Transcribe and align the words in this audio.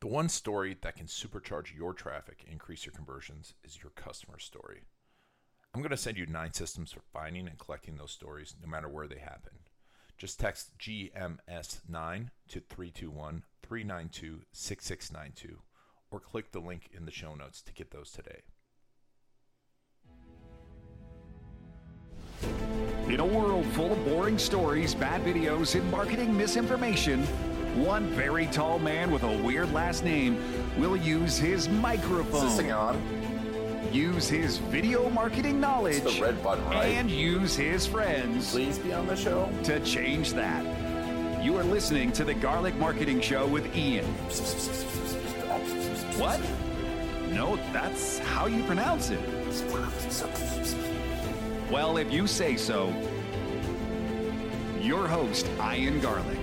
The 0.00 0.06
one 0.06 0.28
story 0.28 0.76
that 0.82 0.94
can 0.94 1.06
supercharge 1.06 1.76
your 1.76 1.92
traffic 1.92 2.44
increase 2.48 2.86
your 2.86 2.92
conversions 2.92 3.54
is 3.64 3.82
your 3.82 3.90
customer 3.90 4.38
story. 4.38 4.82
I'm 5.74 5.80
going 5.80 5.90
to 5.90 5.96
send 5.96 6.16
you 6.16 6.26
nine 6.26 6.52
systems 6.52 6.92
for 6.92 7.00
finding 7.12 7.48
and 7.48 7.58
collecting 7.58 7.96
those 7.96 8.12
stories 8.12 8.54
no 8.62 8.68
matter 8.68 8.88
where 8.88 9.08
they 9.08 9.18
happen. 9.18 9.54
Just 10.16 10.38
text 10.38 10.78
GMS9 10.78 12.30
to 12.48 12.60
321 12.60 13.42
392 13.62 14.42
6692 14.52 15.58
or 16.12 16.20
click 16.20 16.52
the 16.52 16.60
link 16.60 16.90
in 16.96 17.04
the 17.04 17.10
show 17.10 17.34
notes 17.34 17.60
to 17.62 17.72
get 17.72 17.90
those 17.90 18.12
today. 18.12 18.42
In 23.08 23.18
a 23.18 23.26
world 23.26 23.66
full 23.72 23.92
of 23.92 24.04
boring 24.04 24.38
stories, 24.38 24.94
bad 24.94 25.24
videos, 25.24 25.74
and 25.74 25.90
marketing 25.90 26.36
misinformation, 26.36 27.26
one 27.84 28.06
very 28.10 28.46
tall 28.46 28.78
man 28.78 29.10
with 29.10 29.22
a 29.22 29.36
weird 29.42 29.72
last 29.72 30.04
name 30.04 30.36
will 30.78 30.96
use 30.96 31.38
his 31.38 31.68
microphone. 31.68 32.46
Is 32.46 32.56
this 32.56 32.56
thing 32.56 32.72
on? 32.72 33.00
use 33.92 34.28
his 34.28 34.58
video 34.58 35.08
marketing 35.08 35.58
knowledge 35.58 36.02
It's 36.04 36.16
the 36.16 36.20
red 36.22 36.42
button, 36.42 36.62
right? 36.66 36.88
and 36.88 37.10
use 37.10 37.56
his 37.56 37.86
friends 37.86 38.50
Please 38.50 38.78
be 38.78 38.92
on 38.92 39.06
the 39.06 39.16
show. 39.16 39.50
to 39.64 39.80
change 39.80 40.34
that. 40.34 40.62
You 41.42 41.56
are 41.56 41.64
listening 41.64 42.12
to 42.12 42.24
the 42.24 42.34
Garlic 42.34 42.74
Marketing 42.74 43.18
Show 43.20 43.46
with 43.46 43.74
Ian. 43.74 44.04
What? 46.18 46.40
No, 47.30 47.56
that's 47.72 48.18
how 48.18 48.46
you 48.46 48.62
pronounce 48.64 49.08
it. 49.10 49.20
Well, 51.70 51.96
if 51.96 52.12
you 52.12 52.26
say 52.26 52.56
so, 52.56 52.88
your 54.80 55.06
host, 55.08 55.48
Ian 55.72 56.00
Garlic. 56.00 56.38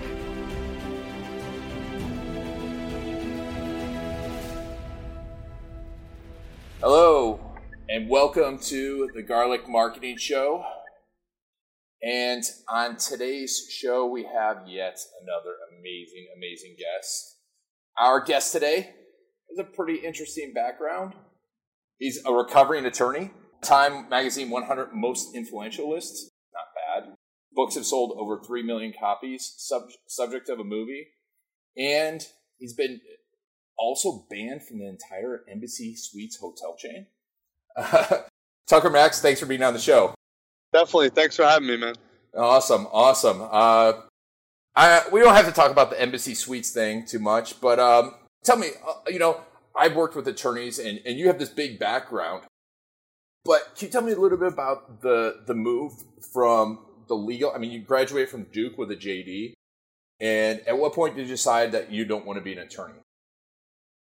Hello, 6.88 7.40
and 7.90 8.08
welcome 8.08 8.60
to 8.60 9.10
the 9.16 9.24
Garlic 9.24 9.68
Marketing 9.68 10.18
Show. 10.18 10.64
And 12.04 12.44
on 12.70 12.98
today's 12.98 13.66
show, 13.72 14.06
we 14.06 14.22
have 14.22 14.68
yet 14.68 15.00
another 15.24 15.56
amazing, 15.80 16.28
amazing 16.38 16.76
guest. 16.78 17.38
Our 17.98 18.24
guest 18.24 18.52
today 18.52 18.94
has 19.50 19.58
a 19.58 19.64
pretty 19.64 19.96
interesting 19.96 20.54
background. 20.54 21.16
He's 21.98 22.24
a 22.24 22.32
recovering 22.32 22.86
attorney, 22.86 23.32
Time 23.64 24.08
Magazine 24.08 24.52
100 24.52 24.90
Most 24.94 25.36
Influential 25.36 25.90
List, 25.90 26.30
not 26.54 27.04
bad. 27.04 27.16
Books 27.52 27.74
have 27.74 27.88
sold 27.88 28.16
over 28.16 28.40
3 28.46 28.62
million 28.62 28.94
copies, 28.94 29.56
sub- 29.58 29.90
subject 30.08 30.50
of 30.50 30.60
a 30.60 30.64
movie. 30.64 31.08
And 31.76 32.24
he's 32.60 32.76
been 32.76 33.02
also 33.78 34.26
banned 34.30 34.64
from 34.64 34.80
the 34.80 34.88
entire 34.88 35.44
Embassy 35.50 35.96
Suites 35.96 36.38
hotel 36.38 36.76
chain. 36.78 37.08
Tucker 38.68 38.90
Max, 38.90 39.22
thanks 39.22 39.40
for 39.40 39.46
being 39.46 39.64
on 39.64 39.74
the 39.74 39.80
show. 39.80 40.14
Definitely. 40.74 41.10
Thanks 41.10 41.36
for 41.36 41.44
having 41.44 41.68
me, 41.68 41.78
man. 41.78 41.96
Awesome, 42.36 42.88
awesome. 42.92 43.42
Uh, 43.42 43.94
I, 44.76 45.04
we 45.12 45.22
don't 45.22 45.36
have 45.36 45.46
to 45.46 45.54
talk 45.54 45.72
about 45.72 45.90
the 45.90 46.02
Embassy 46.02 46.34
Suites 46.34 46.72
thing 46.72 47.06
too 47.06 47.20
much, 47.20 47.62
but 47.62 47.80
um, 47.80 48.16
tell 48.44 48.58
me, 48.58 48.70
uh, 48.86 48.94
you 49.08 49.20
know, 49.20 49.40
I've 49.78 49.96
worked 49.96 50.16
with 50.16 50.28
attorneys, 50.28 50.80
and, 50.80 51.00
and 51.06 51.18
you 51.18 51.28
have 51.28 51.40
this 51.40 51.50
big 51.50 51.80
background. 51.80 52.44
But 53.46 53.76
can 53.78 53.88
you 53.88 53.92
tell 53.92 54.02
me 54.02 54.12
a 54.12 54.20
little 54.20 54.38
bit 54.38 54.52
about 54.52 55.02
the 55.02 55.44
the 55.46 55.54
move 55.54 55.94
from 56.34 56.80
the 57.08 57.14
legal? 57.14 57.52
I 57.54 57.58
mean, 57.60 57.72
you 57.72 57.80
graduated 57.80 58.30
from 58.30 58.44
Duke 58.52 58.78
with 58.78 58.92
a 58.92 58.96
JD, 58.96 59.54
and 60.20 60.62
at 60.68 60.78
what 60.78 60.94
point 60.94 61.16
did 61.16 61.24
you 61.24 61.34
decide 61.36 61.72
that 61.74 61.92
you 61.92 62.06
don't 62.06 62.26
want 62.26 62.38
to 62.38 62.44
be 62.44 62.54
an 62.54 62.60
attorney? 62.60 63.00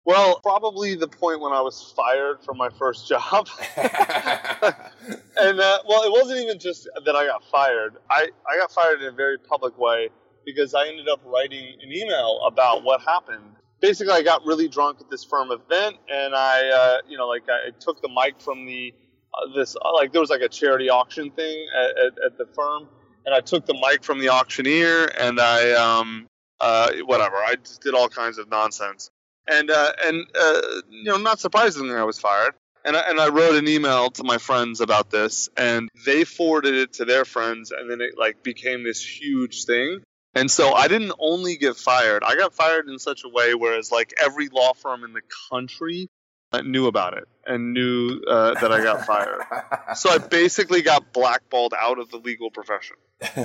Well, 0.06 0.38
probably 0.40 0.94
the 0.94 1.08
point 1.08 1.40
when 1.40 1.52
I 1.52 1.60
was 1.60 1.92
fired 1.96 2.40
from 2.44 2.56
my 2.58 2.68
first 2.78 3.08
job. 3.12 3.48
and 3.76 5.60
uh, 5.60 5.78
well, 5.88 6.04
it 6.04 6.12
wasn't 6.12 6.40
even 6.40 6.60
just 6.60 6.88
that 7.04 7.16
I 7.16 7.26
got 7.26 7.42
fired. 7.50 7.96
I, 8.08 8.28
I 8.48 8.56
got 8.56 8.70
fired 8.70 9.02
in 9.02 9.08
a 9.08 9.12
very 9.12 9.36
public 9.36 9.76
way 9.76 10.10
because 10.46 10.74
I 10.74 10.86
ended 10.86 11.08
up 11.08 11.20
writing 11.24 11.74
an 11.82 11.92
email 11.92 12.40
about 12.46 12.84
what 12.84 13.00
happened. 13.00 13.56
Basically, 13.80 14.14
I 14.14 14.22
got 14.22 14.46
really 14.46 14.68
drunk 14.68 15.00
at 15.00 15.10
this 15.10 15.24
firm 15.24 15.50
event, 15.50 15.96
and 16.08 16.34
I, 16.36 16.68
uh, 16.68 16.98
you 17.08 17.18
know, 17.18 17.26
like 17.26 17.42
I 17.48 17.70
took 17.78 18.00
the 18.00 18.08
mic 18.08 18.40
from 18.40 18.64
the 18.64 18.94
uh, 19.34 19.54
this 19.56 19.74
uh, 19.74 19.92
like 19.92 20.12
there 20.12 20.20
was 20.20 20.30
like 20.30 20.40
a 20.40 20.48
charity 20.48 20.88
auction 20.88 21.32
thing 21.32 21.66
at, 21.76 21.90
at, 21.98 22.12
at 22.26 22.38
the 22.38 22.46
firm, 22.54 22.88
and 23.26 23.34
I 23.34 23.40
took 23.40 23.66
the 23.66 23.74
mic 23.74 24.04
from 24.04 24.20
the 24.20 24.28
auctioneer, 24.28 25.06
and 25.18 25.40
I 25.40 25.72
um 25.72 26.28
uh 26.60 26.92
whatever 27.04 27.36
I 27.36 27.56
just 27.56 27.82
did 27.82 27.94
all 27.94 28.08
kinds 28.08 28.38
of 28.38 28.48
nonsense 28.48 29.10
and 29.48 29.70
uh, 29.70 29.92
and 30.04 30.26
uh, 30.38 30.60
you 30.90 31.04
know, 31.04 31.16
not 31.16 31.40
surprisingly, 31.40 31.94
I 31.94 32.04
was 32.04 32.18
fired. 32.18 32.54
And 32.84 32.96
I, 32.96 33.00
and 33.10 33.20
I 33.20 33.30
wrote 33.30 33.56
an 33.56 33.66
email 33.66 34.10
to 34.10 34.22
my 34.22 34.38
friends 34.38 34.80
about 34.80 35.10
this, 35.10 35.48
and 35.56 35.88
they 36.04 36.22
forwarded 36.22 36.74
it 36.74 36.92
to 36.94 37.04
their 37.04 37.24
friends, 37.24 37.72
and 37.72 37.90
then 37.90 38.00
it 38.00 38.16
like 38.16 38.44
became 38.44 38.84
this 38.84 39.04
huge 39.04 39.64
thing. 39.64 40.02
And 40.36 40.48
so 40.48 40.72
I 40.72 40.86
didn't 40.86 41.14
only 41.18 41.56
get 41.56 41.76
fired; 41.76 42.22
I 42.22 42.36
got 42.36 42.54
fired 42.54 42.88
in 42.88 43.00
such 43.00 43.24
a 43.24 43.28
way 43.28 43.54
whereas 43.54 43.90
like 43.90 44.14
every 44.22 44.48
law 44.48 44.72
firm 44.72 45.02
in 45.02 45.14
the 45.14 45.22
country 45.50 46.08
uh, 46.52 46.60
knew 46.60 46.86
about 46.86 47.16
it 47.16 47.24
and 47.44 47.72
knew 47.72 48.20
uh, 48.28 48.54
that 48.60 48.72
I 48.72 48.82
got 48.82 49.04
fired. 49.04 49.42
so 49.96 50.10
I 50.10 50.18
basically 50.18 50.82
got 50.82 51.12
blackballed 51.12 51.74
out 51.78 51.98
of 51.98 52.10
the 52.10 52.18
legal 52.18 52.50
profession. 52.50 52.96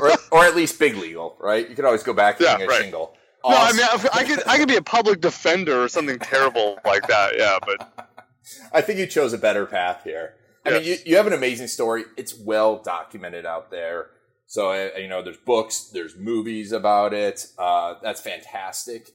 or, 0.00 0.12
or 0.32 0.44
at 0.44 0.56
least 0.56 0.78
big 0.78 0.96
legal, 0.96 1.36
right? 1.38 1.68
You 1.68 1.76
could 1.76 1.84
always 1.84 2.02
go 2.02 2.12
back 2.12 2.40
Yeah, 2.40 2.52
getting 2.52 2.66
a 2.66 2.68
right. 2.68 2.82
shingle. 2.82 3.16
No, 3.44 3.56
I 3.56 3.72
mean 3.72 3.86
I, 4.12 4.24
could 4.24 4.46
I 4.46 4.58
could 4.58 4.68
be 4.68 4.76
a 4.76 4.82
public 4.82 5.20
defender 5.20 5.82
or 5.82 5.88
something 5.88 6.18
terrible 6.18 6.78
like 6.84 7.06
that. 7.08 7.32
Yeah, 7.36 7.58
but 7.64 8.10
I 8.72 8.80
think 8.80 8.98
you 8.98 9.06
chose 9.06 9.32
a 9.32 9.38
better 9.38 9.66
path 9.66 10.02
here. 10.04 10.34
I 10.64 10.70
mean, 10.70 10.84
you, 10.84 10.96
you 11.06 11.16
have 11.16 11.26
an 11.26 11.32
amazing 11.32 11.68
story. 11.68 12.04
It's 12.16 12.38
well 12.38 12.82
documented 12.82 13.46
out 13.46 13.70
there. 13.70 14.10
So, 14.46 14.72
uh, 14.72 14.98
you 14.98 15.08
know, 15.08 15.22
there's 15.22 15.38
books, 15.38 15.90
there's 15.92 16.16
movies 16.16 16.72
about 16.72 17.14
it. 17.14 17.46
Uh, 17.56 17.94
that's 18.02 18.20
fantastic. 18.20 19.10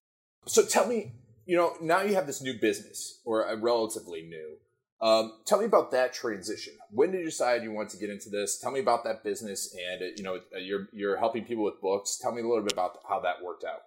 So 0.45 0.65
tell 0.65 0.87
me, 0.87 1.13
you 1.45 1.57
know, 1.57 1.73
now 1.81 2.01
you 2.01 2.15
have 2.15 2.25
this 2.25 2.41
new 2.41 2.53
business, 2.53 3.21
or 3.25 3.43
a 3.43 3.55
relatively 3.57 4.23
new. 4.23 4.55
Um, 5.01 5.33
tell 5.45 5.59
me 5.59 5.65
about 5.65 5.91
that 5.91 6.13
transition. 6.13 6.73
When 6.89 7.11
did 7.11 7.19
you 7.19 7.25
decide 7.25 7.63
you 7.63 7.71
want 7.71 7.89
to 7.89 7.97
get 7.97 8.09
into 8.09 8.29
this? 8.29 8.57
Tell 8.57 8.71
me 8.71 8.79
about 8.79 9.03
that 9.03 9.23
business, 9.23 9.75
and 9.91 10.01
uh, 10.01 10.05
you 10.15 10.23
know, 10.23 10.35
uh, 10.55 10.59
you're 10.59 10.87
you're 10.93 11.17
helping 11.17 11.43
people 11.43 11.65
with 11.65 11.81
books. 11.81 12.17
Tell 12.17 12.31
me 12.31 12.41
a 12.41 12.47
little 12.47 12.63
bit 12.63 12.71
about 12.71 12.99
how 13.07 13.19
that 13.19 13.43
worked 13.43 13.65
out. 13.65 13.81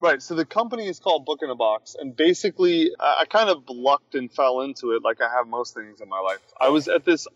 Right. 0.00 0.22
So 0.22 0.36
the 0.36 0.44
company 0.44 0.86
is 0.86 1.00
called 1.00 1.26
Book 1.26 1.40
in 1.42 1.50
a 1.50 1.56
Box, 1.56 1.96
and 1.98 2.14
basically, 2.14 2.92
I 3.00 3.24
kind 3.28 3.50
of 3.50 3.64
lucked 3.68 4.14
and 4.14 4.30
fell 4.30 4.60
into 4.60 4.92
it, 4.92 5.02
like 5.02 5.20
I 5.20 5.28
have 5.28 5.48
most 5.48 5.74
things 5.74 6.00
in 6.00 6.08
my 6.08 6.20
life. 6.20 6.38
I 6.60 6.68
was 6.68 6.86
at 6.86 7.04
this, 7.04 7.26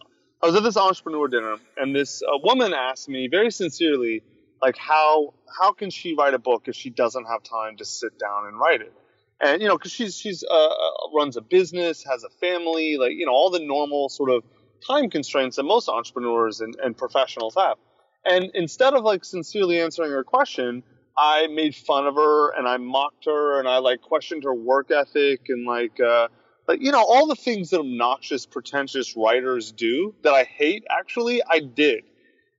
I 0.40 0.46
was 0.46 0.54
at 0.54 0.62
this 0.62 0.76
entrepreneur 0.76 1.26
dinner, 1.26 1.56
and 1.76 1.94
this 1.94 2.22
uh, 2.22 2.38
woman 2.44 2.72
asked 2.72 3.08
me 3.08 3.26
very 3.26 3.50
sincerely, 3.50 4.22
like 4.60 4.76
how 4.76 5.34
how 5.60 5.72
can 5.72 5.90
she 5.90 6.14
write 6.14 6.34
a 6.34 6.38
book 6.38 6.68
if 6.68 6.76
she 6.76 6.88
doesn't 6.88 7.24
have 7.24 7.42
time 7.42 7.78
to 7.78 7.84
sit 7.84 8.16
down 8.16 8.46
and 8.46 8.56
write 8.56 8.80
it? 8.80 8.92
And 9.40 9.60
you 9.60 9.66
know, 9.66 9.76
because 9.76 9.90
she's 9.90 10.16
she's 10.16 10.44
uh, 10.48 10.54
uh, 10.54 10.90
runs 11.16 11.36
a 11.36 11.40
business, 11.40 12.04
has 12.04 12.22
a 12.22 12.30
family, 12.30 12.96
like 12.96 13.14
you 13.14 13.26
know, 13.26 13.32
all 13.32 13.50
the 13.50 13.58
normal 13.58 14.08
sort 14.08 14.30
of 14.30 14.44
time 14.86 15.10
constraints 15.10 15.56
that 15.56 15.64
most 15.64 15.88
entrepreneurs 15.88 16.60
and, 16.60 16.76
and 16.80 16.96
professionals 16.96 17.56
have. 17.56 17.76
And 18.24 18.52
instead 18.54 18.94
of 18.94 19.02
like 19.02 19.24
sincerely 19.24 19.80
answering 19.80 20.12
her 20.12 20.22
question, 20.22 20.84
I 21.16 21.46
made 21.48 21.74
fun 21.74 22.06
of 22.06 22.14
her 22.14 22.50
and 22.56 22.66
I 22.66 22.78
mocked 22.78 23.26
her 23.26 23.58
and 23.58 23.68
I 23.68 23.78
like 23.78 24.00
questioned 24.00 24.44
her 24.44 24.54
work 24.54 24.90
ethic 24.90 25.42
and 25.48 25.66
like 25.66 26.00
uh 26.00 26.28
like 26.66 26.80
you 26.80 26.92
know 26.92 27.04
all 27.04 27.26
the 27.26 27.36
things 27.36 27.70
that 27.70 27.80
obnoxious 27.80 28.46
pretentious 28.46 29.16
writers 29.16 29.72
do 29.72 30.14
that 30.22 30.32
I 30.32 30.44
hate 30.44 30.84
actually 30.90 31.42
I 31.48 31.60
did. 31.60 32.04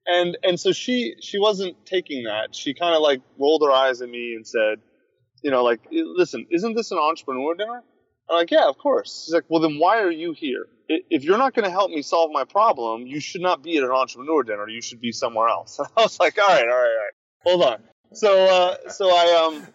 And 0.05 0.37
and 0.43 0.59
so 0.59 0.71
she 0.71 1.15
she 1.21 1.39
wasn't 1.39 1.85
taking 1.85 2.25
that. 2.25 2.53
She 2.55 2.73
kind 2.73 2.95
of 2.95 3.01
like 3.01 3.21
rolled 3.39 3.63
her 3.63 3.71
eyes 3.71 4.01
at 4.01 4.09
me 4.09 4.33
and 4.35 4.45
said, 4.45 4.79
you 5.41 5.51
know, 5.51 5.63
like 5.63 5.81
listen, 5.91 6.45
isn't 6.51 6.75
this 6.75 6.91
an 6.91 6.99
entrepreneur 6.99 7.55
dinner? 7.55 7.83
I'm 8.29 8.37
like, 8.37 8.51
yeah, 8.51 8.67
of 8.67 8.77
course. 8.77 9.23
She's 9.25 9.33
like, 9.33 9.45
well, 9.49 9.61
then 9.61 9.79
why 9.79 9.99
are 10.01 10.11
you 10.11 10.33
here? 10.33 10.67
If 10.87 11.23
you're 11.23 11.37
not 11.37 11.53
going 11.53 11.65
to 11.65 11.71
help 11.71 11.91
me 11.91 12.01
solve 12.01 12.31
my 12.31 12.43
problem, 12.43 13.05
you 13.07 13.19
should 13.19 13.41
not 13.41 13.63
be 13.63 13.77
at 13.77 13.83
an 13.83 13.89
entrepreneur 13.89 14.43
dinner. 14.43 14.67
You 14.67 14.81
should 14.81 15.01
be 15.01 15.11
somewhere 15.11 15.47
else. 15.47 15.79
I 15.97 16.01
was 16.01 16.19
like, 16.19 16.37
all 16.37 16.47
right, 16.47 16.61
all 16.61 16.67
right, 16.67 16.73
all 16.73 16.83
right. 16.83 17.13
Hold 17.43 17.63
on. 17.63 17.83
So, 18.13 18.45
uh, 18.45 18.89
so 18.89 19.09
I, 19.09 19.45
um, 19.45 19.67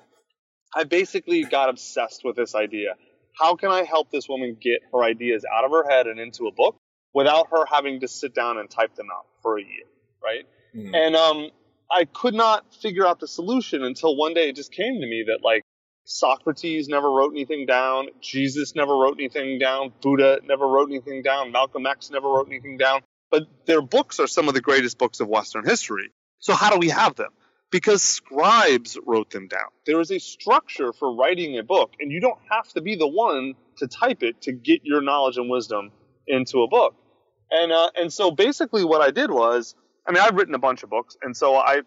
I 0.74 0.84
basically 0.84 1.44
got 1.44 1.68
obsessed 1.68 2.22
with 2.24 2.36
this 2.36 2.54
idea. 2.54 2.94
How 3.38 3.56
can 3.56 3.70
I 3.70 3.84
help 3.84 4.10
this 4.10 4.28
woman 4.28 4.56
get 4.60 4.80
her 4.92 5.02
ideas 5.02 5.44
out 5.52 5.64
of 5.64 5.70
her 5.70 5.88
head 5.88 6.06
and 6.06 6.18
into 6.18 6.46
a 6.46 6.52
book 6.52 6.76
without 7.14 7.48
her 7.50 7.64
having 7.70 8.00
to 8.00 8.08
sit 8.08 8.34
down 8.34 8.58
and 8.58 8.68
type 8.68 8.94
them 8.96 9.06
out 9.12 9.26
for 9.42 9.58
a 9.58 9.62
year, 9.62 9.84
right? 10.22 10.46
Mhm. 10.74 10.94
And 10.94 11.16
um, 11.16 11.50
I 11.90 12.04
could 12.04 12.34
not 12.34 12.74
figure 12.74 13.06
out 13.06 13.20
the 13.20 13.28
solution 13.28 13.82
until 13.82 14.16
one 14.16 14.34
day 14.34 14.48
it 14.50 14.56
just 14.56 14.72
came 14.72 15.00
to 15.00 15.06
me 15.06 15.24
that 15.28 15.40
like 15.42 15.62
Socrates 16.04 16.88
never 16.88 17.10
wrote 17.10 17.32
anything 17.32 17.66
down, 17.66 18.08
Jesus 18.20 18.74
never 18.74 18.96
wrote 18.96 19.16
anything 19.18 19.58
down, 19.58 19.92
Buddha 20.00 20.40
never 20.44 20.66
wrote 20.66 20.90
anything 20.90 21.22
down, 21.22 21.52
Malcolm 21.52 21.86
X 21.86 22.10
never 22.10 22.28
wrote 22.28 22.48
anything 22.48 22.76
down, 22.76 23.02
but 23.30 23.44
their 23.66 23.82
books 23.82 24.18
are 24.20 24.26
some 24.26 24.48
of 24.48 24.54
the 24.54 24.60
greatest 24.60 24.98
books 24.98 25.20
of 25.20 25.28
Western 25.28 25.64
history. 25.64 26.10
So 26.38 26.54
how 26.54 26.70
do 26.70 26.78
we 26.78 26.88
have 26.88 27.14
them? 27.16 27.30
Because 27.70 28.02
scribes 28.02 28.98
wrote 29.06 29.30
them 29.30 29.48
down. 29.48 29.68
There 29.86 30.00
is 30.00 30.10
a 30.10 30.18
structure 30.18 30.92
for 30.92 31.14
writing 31.14 31.58
a 31.58 31.62
book, 31.62 31.92
and 32.00 32.10
you 32.10 32.20
don't 32.20 32.38
have 32.50 32.68
to 32.74 32.80
be 32.80 32.96
the 32.96 33.08
one 33.08 33.54
to 33.78 33.86
type 33.86 34.22
it 34.22 34.42
to 34.42 34.52
get 34.52 34.80
your 34.84 35.00
knowledge 35.02 35.36
and 35.36 35.50
wisdom 35.50 35.92
into 36.26 36.62
a 36.62 36.68
book. 36.68 36.94
And 37.50 37.72
uh, 37.72 37.90
and 37.96 38.12
so 38.12 38.30
basically, 38.30 38.84
what 38.84 39.00
I 39.00 39.10
did 39.10 39.30
was, 39.30 39.74
I 40.06 40.12
mean, 40.12 40.22
I've 40.22 40.34
written 40.34 40.54
a 40.54 40.58
bunch 40.58 40.82
of 40.82 40.90
books, 40.90 41.16
and 41.22 41.36
so 41.36 41.56
I 41.56 41.82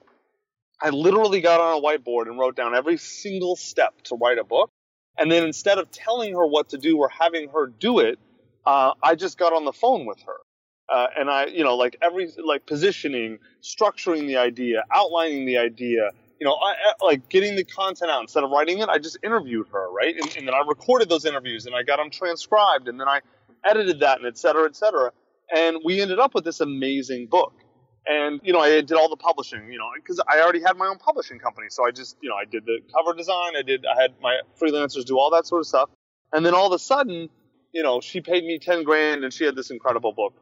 I 0.81 0.89
literally 0.89 1.41
got 1.41 1.61
on 1.61 1.77
a 1.77 1.81
whiteboard 1.81 2.27
and 2.27 2.39
wrote 2.39 2.55
down 2.55 2.75
every 2.75 2.97
single 2.97 3.55
step 3.55 4.01
to 4.05 4.15
write 4.15 4.39
a 4.39 4.43
book. 4.43 4.71
And 5.17 5.31
then 5.31 5.43
instead 5.43 5.77
of 5.77 5.91
telling 5.91 6.33
her 6.33 6.47
what 6.47 6.69
to 6.69 6.77
do 6.77 6.97
or 6.97 7.09
having 7.09 7.49
her 7.49 7.67
do 7.67 7.99
it, 7.99 8.17
uh, 8.65 8.93
I 9.03 9.15
just 9.15 9.37
got 9.37 9.53
on 9.53 9.65
the 9.65 9.73
phone 9.73 10.05
with 10.05 10.19
her. 10.25 10.37
Uh, 10.91 11.07
and 11.17 11.29
I, 11.29 11.45
you 11.45 11.63
know, 11.63 11.77
like 11.77 11.95
every, 12.01 12.29
like 12.43 12.65
positioning, 12.65 13.39
structuring 13.61 14.27
the 14.27 14.37
idea, 14.37 14.83
outlining 14.93 15.45
the 15.45 15.57
idea, 15.57 16.09
you 16.41 16.45
know, 16.45 16.53
I, 16.53 16.71
I, 16.71 17.05
like 17.05 17.29
getting 17.29 17.55
the 17.55 17.63
content 17.63 18.09
out. 18.09 18.21
Instead 18.21 18.43
of 18.43 18.49
writing 18.49 18.79
it, 18.79 18.89
I 18.89 18.97
just 18.97 19.17
interviewed 19.23 19.67
her, 19.71 19.91
right? 19.91 20.15
And, 20.15 20.35
and, 20.35 20.47
then 20.47 20.55
I 20.55 20.63
recorded 20.67 21.07
those 21.07 21.23
interviews 21.23 21.67
and 21.67 21.75
I 21.75 21.83
got 21.83 21.97
them 21.97 22.09
transcribed 22.09 22.87
and 22.87 22.99
then 22.99 23.07
I 23.07 23.21
edited 23.63 23.99
that 23.99 24.17
and 24.17 24.27
et 24.27 24.39
cetera, 24.39 24.65
et 24.65 24.75
cetera. 24.75 25.11
And 25.55 25.77
we 25.85 26.01
ended 26.01 26.17
up 26.17 26.33
with 26.33 26.43
this 26.43 26.59
amazing 26.59 27.27
book. 27.27 27.53
And 28.07 28.41
you 28.43 28.51
know 28.51 28.59
i 28.59 28.81
did 28.81 28.93
all 28.93 29.09
the 29.09 29.15
publishing 29.15 29.71
you 29.71 29.77
know 29.77 29.85
because 29.95 30.19
i 30.27 30.41
already 30.41 30.59
had 30.59 30.75
my 30.75 30.87
own 30.87 30.97
publishing 30.97 31.37
company. 31.37 31.67
So 31.69 31.85
i 31.85 31.91
just 31.91 32.17
you 32.19 32.29
know 32.29 32.35
i 32.35 32.45
did 32.45 32.65
the 32.65 32.79
cover 32.91 33.15
design. 33.15 33.55
I 33.55 33.61
did 33.61 33.85
i 33.85 34.01
had 34.01 34.15
my 34.19 34.39
freelancers 34.59 35.05
do 35.05 35.19
all 35.19 35.29
that 35.35 35.45
sort 35.45 35.59
of 35.59 35.67
stuff. 35.67 35.91
And 36.33 36.43
then 36.43 36.55
all 36.55 36.65
of 36.65 36.73
a 36.73 36.79
sudden 36.79 37.29
you 37.71 37.83
know 37.83 38.01
she 38.01 38.21
paid 38.21 38.43
me 38.43 38.57
10 38.57 38.83
grand 38.85 39.23
and 39.23 39.31
she 39.31 39.45
had 39.45 39.55
this 39.55 39.69
incredible 39.69 40.13
book 40.13 40.33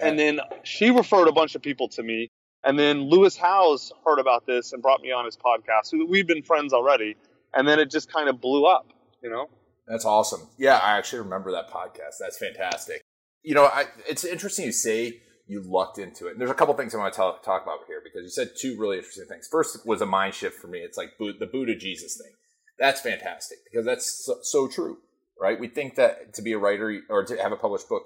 and 0.00 0.18
then 0.18 0.40
she 0.62 0.90
referred 0.90 1.28
a 1.28 1.32
bunch 1.32 1.54
of 1.54 1.62
people 1.62 1.88
to 1.88 2.02
me 2.02 2.30
and 2.64 2.78
then 2.78 3.02
lewis 3.08 3.36
howes 3.36 3.92
heard 4.04 4.18
about 4.18 4.46
this 4.46 4.72
and 4.72 4.82
brought 4.82 5.00
me 5.00 5.12
on 5.12 5.24
his 5.24 5.36
podcast 5.36 5.92
we've 6.08 6.26
been 6.26 6.42
friends 6.42 6.72
already 6.72 7.16
and 7.54 7.66
then 7.66 7.78
it 7.78 7.90
just 7.90 8.12
kind 8.12 8.28
of 8.28 8.40
blew 8.40 8.66
up 8.66 8.92
you 9.22 9.30
know 9.30 9.48
that's 9.86 10.04
awesome 10.04 10.48
yeah 10.58 10.76
i 10.78 10.96
actually 10.96 11.20
remember 11.20 11.52
that 11.52 11.70
podcast 11.70 12.16
that's 12.18 12.38
fantastic 12.38 13.02
you 13.42 13.54
know 13.54 13.64
I, 13.64 13.84
it's 14.08 14.24
interesting 14.24 14.66
you 14.66 14.72
say 14.72 15.20
you 15.50 15.60
lucked 15.60 15.98
into 15.98 16.28
it. 16.28 16.32
And 16.32 16.40
there's 16.40 16.50
a 16.50 16.54
couple 16.54 16.72
things 16.74 16.94
I 16.94 16.98
want 16.98 17.12
to 17.12 17.16
talk, 17.16 17.42
talk 17.42 17.64
about 17.64 17.80
here 17.88 18.00
because 18.02 18.22
you 18.22 18.28
said 18.30 18.52
two 18.56 18.78
really 18.78 18.98
interesting 18.98 19.26
things. 19.28 19.48
First 19.50 19.84
was 19.84 20.00
a 20.00 20.06
mind 20.06 20.34
shift 20.34 20.60
for 20.60 20.68
me. 20.68 20.78
It's 20.78 20.96
like 20.96 21.18
the 21.18 21.48
Buddha 21.52 21.74
Jesus 21.74 22.16
thing. 22.16 22.32
That's 22.78 23.00
fantastic 23.00 23.58
because 23.64 23.84
that's 23.84 24.24
so, 24.24 24.38
so, 24.42 24.68
true, 24.68 24.98
right? 25.38 25.58
We 25.58 25.66
think 25.66 25.96
that 25.96 26.34
to 26.34 26.42
be 26.42 26.52
a 26.52 26.58
writer 26.58 27.00
or 27.10 27.24
to 27.24 27.36
have 27.36 27.50
a 27.50 27.56
published 27.56 27.88
book, 27.88 28.04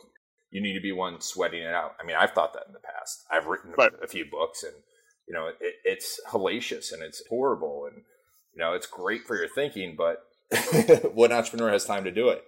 you 0.54 0.60
need 0.60 0.74
to 0.74 0.80
be 0.80 0.92
one 0.92 1.20
sweating 1.20 1.62
it 1.62 1.74
out. 1.74 1.96
I 2.00 2.06
mean, 2.06 2.14
I've 2.16 2.30
thought 2.30 2.54
that 2.54 2.68
in 2.68 2.72
the 2.72 2.78
past. 2.78 3.24
I've 3.28 3.46
written 3.46 3.74
right. 3.76 3.92
a, 4.00 4.04
a 4.04 4.06
few 4.06 4.24
books 4.24 4.62
and, 4.62 4.72
you 5.26 5.34
know, 5.34 5.48
it, 5.48 5.74
it's 5.84 6.20
hellacious 6.30 6.92
and 6.92 7.02
it's 7.02 7.22
horrible 7.28 7.88
and, 7.92 8.02
you 8.54 8.60
know, 8.60 8.72
it's 8.72 8.86
great 8.86 9.24
for 9.26 9.36
your 9.36 9.48
thinking, 9.48 9.96
but 9.98 10.22
what 11.12 11.32
entrepreneur 11.32 11.70
has 11.70 11.84
time 11.84 12.04
to 12.04 12.12
do 12.12 12.28
it? 12.28 12.44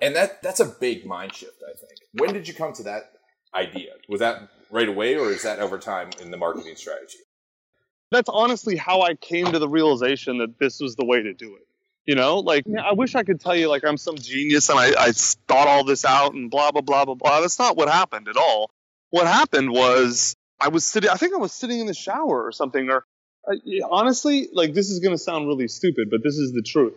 And 0.00 0.16
that 0.16 0.42
that's 0.42 0.60
a 0.60 0.64
big 0.64 1.04
mind 1.04 1.34
shift, 1.34 1.62
I 1.62 1.76
think. 1.76 1.92
When 2.14 2.32
did 2.32 2.48
you 2.48 2.54
come 2.54 2.72
to 2.72 2.82
that 2.84 3.12
idea? 3.54 3.90
Was 4.08 4.20
that 4.20 4.48
right 4.70 4.88
away, 4.88 5.16
or 5.16 5.30
is 5.30 5.42
that 5.42 5.58
over 5.58 5.76
time 5.76 6.08
in 6.22 6.30
the 6.30 6.38
marketing 6.38 6.76
strategy? 6.76 7.18
That's 8.10 8.30
honestly 8.30 8.76
how 8.76 9.02
I 9.02 9.16
came 9.16 9.52
to 9.52 9.58
the 9.58 9.68
realization 9.68 10.38
that 10.38 10.58
this 10.58 10.80
was 10.80 10.96
the 10.96 11.04
way 11.04 11.22
to 11.22 11.34
do 11.34 11.56
it. 11.56 11.66
You 12.10 12.16
know, 12.16 12.40
like 12.40 12.64
I 12.76 12.92
wish 12.92 13.14
I 13.14 13.22
could 13.22 13.38
tell 13.38 13.54
you 13.54 13.68
like 13.68 13.84
I'm 13.84 13.96
some 13.96 14.18
genius 14.18 14.68
and 14.68 14.80
I, 14.80 14.94
I 14.98 15.12
thought 15.12 15.68
all 15.68 15.84
this 15.84 16.04
out 16.04 16.34
and 16.34 16.50
blah 16.50 16.72
blah 16.72 16.80
blah 16.80 17.04
blah 17.04 17.14
blah. 17.14 17.40
That's 17.40 17.60
not 17.60 17.76
what 17.76 17.88
happened 17.88 18.26
at 18.26 18.36
all. 18.36 18.68
What 19.10 19.28
happened 19.28 19.70
was 19.70 20.34
I 20.58 20.70
was 20.70 20.84
sitting. 20.84 21.08
I 21.08 21.14
think 21.14 21.34
I 21.34 21.36
was 21.36 21.52
sitting 21.52 21.78
in 21.78 21.86
the 21.86 21.94
shower 21.94 22.44
or 22.44 22.50
something. 22.50 22.90
Or 22.90 23.04
uh, 23.48 23.54
honestly, 23.88 24.48
like 24.52 24.74
this 24.74 24.90
is 24.90 24.98
going 24.98 25.14
to 25.14 25.22
sound 25.22 25.46
really 25.46 25.68
stupid, 25.68 26.08
but 26.10 26.24
this 26.24 26.34
is 26.34 26.50
the 26.50 26.62
truth. 26.62 26.94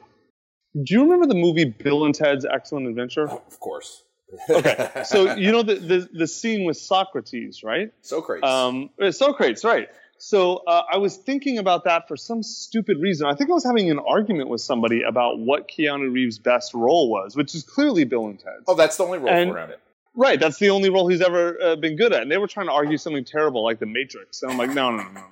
Do 0.73 0.95
you 0.95 1.03
remember 1.03 1.27
the 1.27 1.35
movie 1.35 1.65
Bill 1.65 2.05
and 2.05 2.15
Ted's 2.15 2.43
Excellent 2.51 2.87
Adventure? 2.87 3.29
Oh, 3.29 3.43
of 3.47 3.59
course 3.59 4.01
okay, 4.49 5.03
so 5.05 5.35
you 5.35 5.51
know 5.51 5.63
the, 5.63 5.75
the, 5.75 6.09
the 6.13 6.27
scene 6.27 6.65
with 6.65 6.77
Socrates, 6.77 7.61
right? 7.63 7.91
Socrates. 8.01 8.49
Um, 8.49 8.89
uh, 9.01 9.11
Socrates, 9.11 9.63
right? 9.63 9.89
So 10.17 10.57
uh, 10.67 10.83
I 10.91 10.97
was 10.97 11.17
thinking 11.17 11.57
about 11.57 11.83
that 11.83 12.07
for 12.07 12.15
some 12.15 12.43
stupid 12.43 12.97
reason. 12.99 13.27
I 13.27 13.35
think 13.35 13.49
I 13.49 13.53
was 13.53 13.65
having 13.65 13.91
an 13.91 13.99
argument 13.99 14.49
with 14.49 14.61
somebody 14.61 15.01
about 15.03 15.39
what 15.39 15.67
Keanu 15.67 16.13
Reeves' 16.13 16.39
best 16.39 16.73
role 16.73 17.09
was, 17.09 17.35
which 17.35 17.53
is 17.55 17.63
clearly 17.63 18.05
Bill 18.05 18.27
and 18.27 18.39
Ted. 18.39 18.53
Oh, 18.67 18.75
that's 18.75 18.97
the 18.97 19.03
only 19.03 19.17
role 19.17 19.29
and, 19.29 19.51
around 19.51 19.71
it. 19.71 19.79
Right, 20.15 20.39
that's 20.39 20.59
the 20.59 20.69
only 20.69 20.89
role 20.89 21.07
he's 21.07 21.21
ever 21.21 21.61
uh, 21.61 21.75
been 21.75 21.97
good 21.97 22.13
at. 22.13 22.21
And 22.21 22.31
they 22.31 22.37
were 22.37 22.47
trying 22.47 22.67
to 22.67 22.71
argue 22.71 22.97
something 22.97 23.25
terrible 23.25 23.63
like 23.63 23.79
The 23.79 23.85
Matrix. 23.85 24.43
And 24.43 24.51
I'm 24.51 24.57
like, 24.57 24.69
no, 24.69 24.91
no, 24.91 25.03
no, 25.03 25.11
no. 25.11 25.23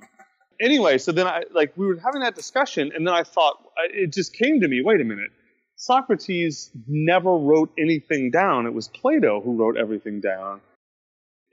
Anyway, 0.59 0.97
so 0.97 1.11
then 1.11 1.25
I 1.25 1.43
like 1.51 1.73
we 1.75 1.87
were 1.87 1.97
having 2.03 2.21
that 2.21 2.35
discussion, 2.35 2.91
and 2.93 3.07
then 3.07 3.13
I 3.13 3.23
thought 3.23 3.63
it 3.91 4.13
just 4.13 4.33
came 4.33 4.59
to 4.61 4.67
me. 4.67 4.81
Wait 4.83 5.01
a 5.01 5.03
minute 5.03 5.31
Socrates 5.81 6.69
never 6.87 7.35
wrote 7.35 7.71
anything 7.75 8.29
down. 8.29 8.67
It 8.67 8.73
was 8.73 8.87
Plato 8.87 9.41
who 9.41 9.55
wrote 9.55 9.77
everything 9.77 10.21
down. 10.21 10.61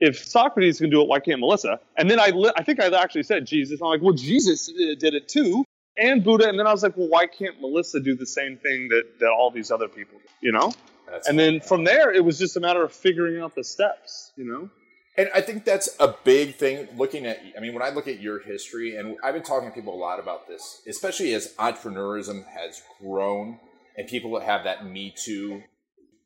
If 0.01 0.25
Socrates 0.25 0.79
can 0.79 0.91
do 0.91 1.03
it, 1.03 1.09
why 1.09 1.21
can't 1.21 1.41
Melissa? 1.41 1.81
And 1.97 2.11
then 2.11 2.21
I, 2.21 2.29
li- 2.29 2.53
I 2.57 2.63
think 2.63 2.81
I 2.81 2.87
actually 2.87 3.25
said 3.25 3.47
Jesus. 3.47 3.81
I'm 3.81 3.89
like, 3.89 4.03
well, 4.03 4.15
Jesus 4.15 4.69
uh, 4.69 4.95
did 4.99 5.15
it 5.15 5.29
too, 5.29 5.65
and 5.97 6.23
Buddha. 6.23 6.49
And 6.49 6.59
then 6.59 6.67
I 6.67 6.73
was 6.73 6.83
like, 6.83 6.97
well, 6.97 7.09
why 7.09 7.27
can't 7.27 7.61
Melissa 7.61 8.01
do 8.01 8.15
the 8.17 8.27
same 8.27 8.59
thing 8.59 8.89
that, 8.89 9.19
that 9.21 9.31
all 9.31 9.51
these 9.51 9.71
other 9.71 9.89
people 9.89 10.19
do? 10.19 10.47
You 10.47 10.53
know? 10.53 10.73
That's 11.11 11.29
and 11.29 11.39
then 11.39 11.61
from 11.61 11.85
there, 11.85 12.13
it 12.13 12.25
was 12.25 12.39
just 12.39 12.57
a 12.57 12.61
matter 12.61 12.85
of 12.85 12.93
figuring 12.93 13.41
out 13.41 13.55
the 13.55 13.65
steps. 13.65 14.33
You 14.37 14.45
know? 14.45 14.71
And 15.17 15.29
I 15.35 15.41
think 15.41 15.65
that's 15.65 15.89
a 15.99 16.15
big 16.23 16.55
thing 16.55 16.87
looking 16.97 17.27
at, 17.27 17.41
I 17.57 17.61
mean, 17.61 17.75
when 17.75 17.83
I 17.83 17.89
look 17.89 18.07
at 18.07 18.21
your 18.21 18.39
history, 18.39 18.95
and 18.95 19.17
I've 19.25 19.35
been 19.35 19.43
talking 19.43 19.69
to 19.69 19.75
people 19.75 19.93
a 19.93 19.99
lot 19.99 20.21
about 20.21 20.47
this, 20.47 20.81
especially 20.87 21.35
as 21.35 21.55
entrepreneurism 21.55 22.47
has 22.47 22.81
grown 23.01 23.59
and 23.97 24.07
people 24.07 24.39
that 24.39 24.45
have 24.45 24.63
that 24.63 24.87
Me 24.87 25.13
Too 25.21 25.65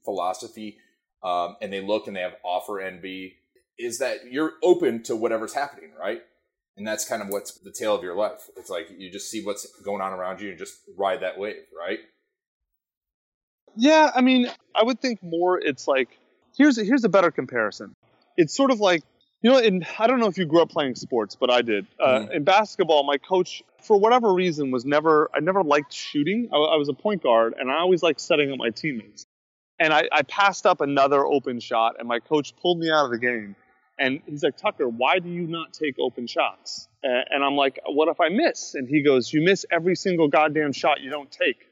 philosophy, 0.05 0.77
um, 1.23 1.57
and 1.63 1.73
they 1.73 1.81
look 1.81 2.07
and 2.07 2.15
they 2.15 2.21
have 2.21 2.35
offer 2.45 2.81
envy, 2.81 3.37
is 3.83 3.99
that 3.99 4.31
you're 4.31 4.53
open 4.63 5.03
to 5.05 5.17
whatever's 5.17 5.55
happening, 5.55 5.91
right? 5.99 6.23
And 6.77 6.87
that's 6.87 7.07
kind 7.07 7.21
of 7.21 7.29
what's 7.29 7.59
the 7.59 7.71
tale 7.71 7.95
of 7.95 8.03
your 8.03 8.17
life. 8.17 8.49
It's 8.57 8.71
like 8.71 8.89
you 8.97 9.11
just 9.11 9.31
see 9.31 9.45
what's 9.45 9.67
going 9.83 10.01
on 10.01 10.13
around 10.13 10.41
you 10.41 10.51
and 10.51 10.59
just 10.59 10.75
ride 10.97 11.21
that 11.21 11.39
wave, 11.39 11.57
right? 11.79 11.99
Yeah, 13.77 14.11
I 14.15 14.21
mean, 14.21 14.51
I 14.75 14.83
would 14.83 15.01
think 15.01 15.23
more. 15.23 15.59
It's 15.59 15.87
like 15.87 16.09
here's 16.57 16.79
a, 16.79 16.85
here's 16.85 17.05
a 17.05 17.09
better 17.09 17.31
comparison. 17.31 17.95
It's 18.37 18.57
sort 18.57 18.71
of 18.71 18.81
like 18.81 19.03
you 19.43 19.51
know, 19.51 19.59
and 19.59 19.85
I 19.99 20.07
don't 20.07 20.21
know 20.21 20.29
if 20.29 20.39
you 20.39 20.47
grew 20.47 20.63
up 20.63 20.71
playing 20.71 20.95
sports, 20.95 21.37
but 21.39 21.51
I 21.51 21.63
did. 21.63 21.87
Uh, 21.99 22.21
mm-hmm. 22.21 22.33
In 22.33 22.45
basketball, 22.45 23.03
my 23.03 23.19
coach, 23.19 23.63
for 23.83 23.99
whatever 23.99 24.33
reason, 24.33 24.71
was 24.71 24.85
never, 24.85 25.29
I 25.35 25.41
never 25.41 25.65
liked 25.65 25.93
shooting. 25.93 26.49
I, 26.53 26.57
I 26.57 26.77
was 26.77 26.89
a 26.89 26.93
point 26.93 27.25
guard, 27.25 27.55
and 27.59 27.71
I 27.71 27.79
always 27.79 28.05
liked 28.05 28.21
setting 28.21 28.53
up 28.53 28.59
my 28.59 28.71
teammates. 28.71 29.27
And 29.81 29.93
I, 29.93 30.09
I 30.13 30.23
passed 30.23 30.65
up 30.65 30.81
another 30.81 31.27
open 31.27 31.59
shot, 31.59 31.97
and 31.99 32.07
my 32.07 32.21
coach 32.21 32.55
pulled 32.63 32.79
me 32.79 32.89
out 32.89 33.07
of 33.07 33.11
the 33.11 33.19
game. 33.19 33.57
And 34.03 34.21
he's 34.27 34.43
like, 34.43 34.57
Tucker, 34.57 34.89
why 34.89 35.21
do 35.21 35.29
you 35.29 35.47
not 35.47 35.73
take 35.73 35.95
open 36.01 36.27
shots? 36.27 36.89
And 37.05 37.45
I'm 37.45 37.55
like, 37.55 37.79
what 37.87 38.09
if 38.09 38.21
I 38.21 38.31
miss? 38.31 38.75
And 38.75 38.89
he 38.89 39.03
goes, 39.05 39.33
you 39.33 39.43
miss 39.43 39.65
every 39.71 39.95
single 39.95 40.27
goddamn 40.27 40.73
shot 40.73 41.01
you 41.01 41.09
don't 41.09 41.31
take. 41.31 41.69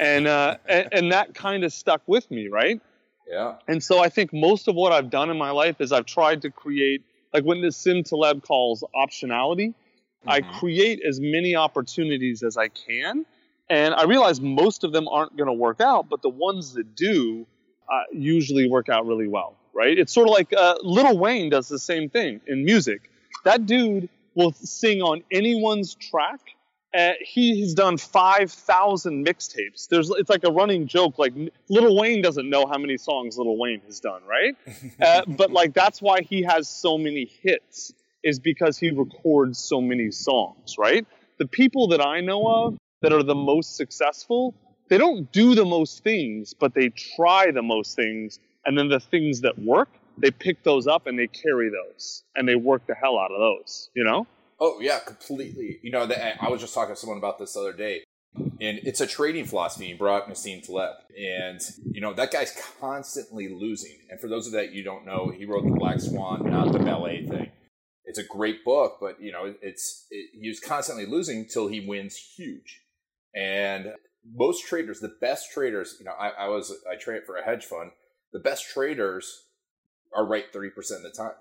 And, 0.00 0.26
uh, 0.26 0.56
and, 0.66 0.88
and 0.92 1.12
that 1.12 1.34
kind 1.34 1.62
of 1.64 1.72
stuck 1.72 2.00
with 2.06 2.30
me, 2.30 2.48
right? 2.48 2.80
Yeah. 3.30 3.56
And 3.68 3.82
so 3.82 4.02
I 4.02 4.08
think 4.08 4.32
most 4.32 4.66
of 4.66 4.74
what 4.76 4.92
I've 4.92 5.10
done 5.10 5.28
in 5.28 5.36
my 5.36 5.50
life 5.50 5.80
is 5.80 5.92
I've 5.92 6.06
tried 6.06 6.42
to 6.42 6.50
create, 6.50 7.02
like 7.34 7.44
when 7.44 7.58
Nassim 7.58 8.02
Taleb 8.02 8.42
calls 8.42 8.82
optionality, 8.96 9.68
mm-hmm. 9.68 10.30
I 10.30 10.40
create 10.40 11.02
as 11.06 11.20
many 11.20 11.54
opportunities 11.54 12.42
as 12.42 12.56
I 12.56 12.68
can. 12.68 13.26
And 13.68 13.94
I 13.94 14.04
realize 14.04 14.40
most 14.40 14.84
of 14.84 14.92
them 14.92 15.06
aren't 15.06 15.36
going 15.36 15.48
to 15.48 15.54
work 15.54 15.82
out, 15.82 16.08
but 16.08 16.22
the 16.22 16.30
ones 16.30 16.74
that 16.74 16.94
do 16.94 17.46
uh, 17.90 18.04
usually 18.12 18.68
work 18.70 18.88
out 18.88 19.06
really 19.06 19.28
well, 19.28 19.56
right? 19.74 19.98
It's 19.98 20.12
sort 20.12 20.28
of 20.28 20.32
like 20.32 20.52
uh, 20.52 20.76
Lil 20.82 21.18
Wayne 21.18 21.50
does 21.50 21.68
the 21.68 21.78
same 21.78 22.08
thing 22.08 22.40
in 22.46 22.64
music. 22.64 23.10
That 23.44 23.66
dude 23.66 24.08
will 24.34 24.52
sing 24.52 25.02
on 25.02 25.22
anyone's 25.30 25.94
track 25.94 26.40
uh, 26.94 27.12
he 27.20 27.60
has 27.60 27.74
done 27.74 27.96
5,000 27.96 29.26
mixtapes. 29.26 29.88
There's, 29.88 30.10
it's 30.10 30.28
like 30.28 30.44
a 30.44 30.50
running 30.50 30.86
joke. 30.86 31.18
Like 31.18 31.32
Lil 31.68 31.96
Wayne 31.96 32.20
doesn't 32.20 32.48
know 32.48 32.66
how 32.66 32.76
many 32.78 32.98
songs 32.98 33.38
Little 33.38 33.58
Wayne 33.58 33.80
has 33.86 34.00
done, 34.00 34.22
right? 34.28 34.54
uh, 35.00 35.22
but 35.26 35.50
like 35.50 35.72
that's 35.72 36.02
why 36.02 36.20
he 36.20 36.42
has 36.42 36.68
so 36.68 36.98
many 36.98 37.30
hits 37.42 37.94
is 38.22 38.38
because 38.38 38.78
he 38.78 38.90
records 38.90 39.58
so 39.58 39.80
many 39.80 40.10
songs, 40.10 40.76
right? 40.78 41.06
The 41.38 41.46
people 41.46 41.88
that 41.88 42.04
I 42.04 42.20
know 42.20 42.46
of 42.46 42.78
that 43.00 43.12
are 43.12 43.22
the 43.22 43.34
most 43.34 43.76
successful, 43.76 44.54
they 44.88 44.98
don't 44.98 45.32
do 45.32 45.54
the 45.54 45.64
most 45.64 46.04
things, 46.04 46.52
but 46.54 46.74
they 46.74 46.90
try 46.90 47.50
the 47.50 47.62
most 47.62 47.96
things, 47.96 48.38
and 48.64 48.76
then 48.76 48.88
the 48.88 49.00
things 49.00 49.40
that 49.40 49.58
work, 49.58 49.88
they 50.18 50.30
pick 50.30 50.62
those 50.62 50.86
up 50.86 51.06
and 51.06 51.18
they 51.18 51.26
carry 51.26 51.70
those, 51.70 52.24
and 52.36 52.48
they 52.48 52.54
work 52.54 52.86
the 52.86 52.94
hell 52.94 53.18
out 53.18 53.30
of 53.30 53.38
those, 53.38 53.90
you 53.94 54.04
know? 54.04 54.26
Oh 54.60 54.78
yeah, 54.80 55.00
completely. 55.00 55.80
You 55.82 55.90
know, 55.90 56.08
I 56.40 56.48
was 56.48 56.60
just 56.60 56.72
talking 56.72 56.94
to 56.94 57.00
someone 57.00 57.18
about 57.18 57.38
this 57.38 57.54
the 57.54 57.60
other 57.60 57.72
day, 57.72 58.04
and 58.36 58.78
it's 58.84 59.00
a 59.00 59.08
trading 59.08 59.44
philosophy. 59.44 59.86
He 59.86 59.94
brought 59.94 60.28
Nassim 60.28 60.64
Taleb, 60.64 60.94
and 61.18 61.60
you 61.90 62.00
know 62.00 62.14
that 62.14 62.30
guy's 62.30 62.56
constantly 62.80 63.48
losing. 63.48 63.98
And 64.08 64.20
for 64.20 64.28
those 64.28 64.46
of 64.46 64.52
that 64.52 64.72
you 64.72 64.84
don't 64.84 65.04
know, 65.04 65.32
he 65.36 65.46
wrote 65.46 65.64
the 65.64 65.72
Black 65.72 66.00
Swan, 66.00 66.48
not 66.48 66.72
the 66.72 66.78
ballet 66.78 67.26
thing. 67.26 67.50
it's 68.04 68.18
a 68.18 68.24
great 68.24 68.64
book, 68.64 68.98
but 69.00 69.20
you 69.20 69.32
know, 69.32 69.52
it's 69.62 70.06
it, 70.10 70.30
he 70.40 70.48
was 70.48 70.60
constantly 70.60 71.06
losing 71.06 71.46
till 71.46 71.66
he 71.66 71.80
wins 71.80 72.16
huge. 72.16 72.82
And 73.34 73.94
most 74.36 74.66
traders, 74.66 75.00
the 75.00 75.16
best 75.20 75.50
traders, 75.52 75.96
you 75.98 76.04
know, 76.04 76.12
I, 76.12 76.28
I 76.28 76.48
was 76.48 76.72
I 76.88 76.94
trade 76.96 77.22
for 77.26 77.36
a 77.36 77.44
hedge 77.44 77.64
fund. 77.64 77.90
The 78.32 78.40
best 78.40 78.70
traders 78.70 79.44
are 80.14 80.24
right 80.24 80.44
thirty 80.52 80.70
percent 80.70 81.04
of 81.04 81.12
the 81.12 81.16
time, 81.16 81.36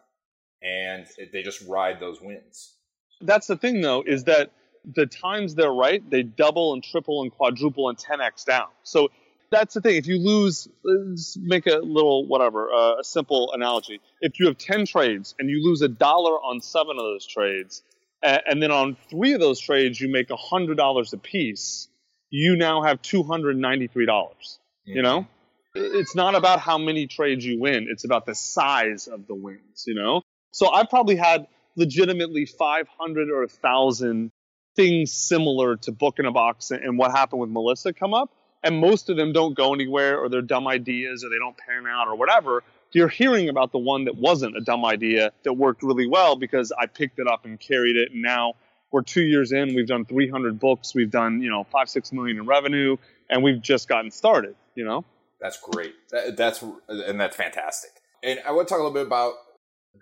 and 0.61 1.05
they 1.31 1.43
just 1.43 1.65
ride 1.67 1.99
those 1.99 2.21
wins. 2.21 2.75
That's 3.21 3.47
the 3.47 3.57
thing, 3.57 3.81
though, 3.81 4.03
is 4.05 4.25
that 4.25 4.51
the 4.83 5.05
times 5.05 5.55
they're 5.55 5.71
right, 5.71 6.07
they 6.09 6.23
double 6.23 6.73
and 6.73 6.83
triple 6.83 7.21
and 7.21 7.31
quadruple 7.31 7.89
and 7.89 7.97
10x 7.97 8.45
down. 8.45 8.67
So 8.83 9.09
that's 9.51 9.73
the 9.73 9.81
thing. 9.81 9.95
If 9.95 10.07
you 10.07 10.17
lose, 10.17 10.67
let's 10.83 11.37
make 11.37 11.67
a 11.67 11.77
little 11.77 12.25
whatever, 12.27 12.71
uh, 12.71 12.99
a 12.99 13.03
simple 13.03 13.51
analogy. 13.53 13.99
If 14.21 14.39
you 14.39 14.47
have 14.47 14.57
10 14.57 14.85
trades 14.85 15.35
and 15.37 15.49
you 15.49 15.63
lose 15.63 15.81
a 15.81 15.87
dollar 15.87 16.33
on 16.33 16.61
seven 16.61 16.97
of 16.97 17.03
those 17.03 17.27
trades, 17.27 17.83
and, 18.23 18.41
and 18.47 18.63
then 18.63 18.71
on 18.71 18.97
three 19.09 19.33
of 19.33 19.39
those 19.39 19.59
trades 19.59 19.99
you 19.99 20.11
make 20.11 20.29
$100 20.29 21.13
a 21.13 21.17
piece, 21.17 21.87
you 22.29 22.55
now 22.55 22.81
have 22.81 23.01
$293. 23.01 24.05
dollars 24.05 24.57
Mm-hmm. 24.81 24.97
You 24.97 25.03
know? 25.03 25.27
It's 25.73 26.15
not 26.15 26.35
about 26.35 26.59
how 26.59 26.77
many 26.77 27.07
trades 27.07 27.45
you 27.45 27.59
win, 27.59 27.87
it's 27.89 28.03
about 28.03 28.25
the 28.25 28.35
size 28.35 29.07
of 29.07 29.27
the 29.27 29.35
wins, 29.35 29.85
you 29.87 29.95
know? 29.95 30.21
So 30.51 30.69
I've 30.69 30.89
probably 30.89 31.15
had 31.15 31.47
legitimately 31.75 32.45
500 32.45 33.29
or 33.29 33.39
1,000 33.41 34.31
things 34.75 35.13
similar 35.13 35.77
to 35.77 35.91
Book 35.91 36.19
in 36.19 36.25
a 36.25 36.31
Box 36.31 36.71
and 36.71 36.97
what 36.97 37.11
happened 37.11 37.41
with 37.41 37.49
Melissa 37.49 37.93
come 37.93 38.13
up. 38.13 38.29
And 38.63 38.77
most 38.77 39.09
of 39.09 39.17
them 39.17 39.33
don't 39.33 39.55
go 39.55 39.73
anywhere 39.73 40.19
or 40.19 40.29
they're 40.29 40.41
dumb 40.41 40.67
ideas 40.67 41.23
or 41.23 41.29
they 41.29 41.39
don't 41.39 41.57
pan 41.57 41.87
out 41.87 42.07
or 42.07 42.15
whatever. 42.15 42.63
You're 42.91 43.07
hearing 43.07 43.49
about 43.49 43.71
the 43.71 43.79
one 43.79 44.05
that 44.05 44.15
wasn't 44.15 44.55
a 44.55 44.61
dumb 44.61 44.85
idea 44.85 45.31
that 45.43 45.53
worked 45.53 45.81
really 45.81 46.07
well 46.07 46.35
because 46.35 46.71
I 46.77 46.85
picked 46.85 47.17
it 47.17 47.27
up 47.27 47.45
and 47.45 47.59
carried 47.59 47.95
it. 47.95 48.11
And 48.11 48.21
now 48.21 48.53
we're 48.91 49.01
two 49.01 49.23
years 49.23 49.51
in. 49.51 49.73
We've 49.73 49.87
done 49.87 50.05
300 50.05 50.59
books. 50.59 50.93
We've 50.93 51.09
done, 51.09 51.41
you 51.41 51.49
know, 51.49 51.63
five, 51.63 51.89
six 51.89 52.11
million 52.11 52.37
in 52.37 52.45
revenue 52.45 52.97
and 53.29 53.41
we've 53.41 53.61
just 53.61 53.87
gotten 53.87 54.11
started, 54.11 54.55
you 54.75 54.85
know? 54.85 55.05
That's 55.41 55.59
great. 55.59 55.93
That, 56.11 56.37
that's 56.37 56.63
and 56.87 57.19
that's 57.19 57.35
fantastic. 57.35 57.91
And 58.23 58.39
I 58.45 58.51
want 58.51 58.67
to 58.67 58.71
talk 58.71 58.79
a 58.79 58.83
little 58.83 58.93
bit 58.93 59.07
about 59.07 59.33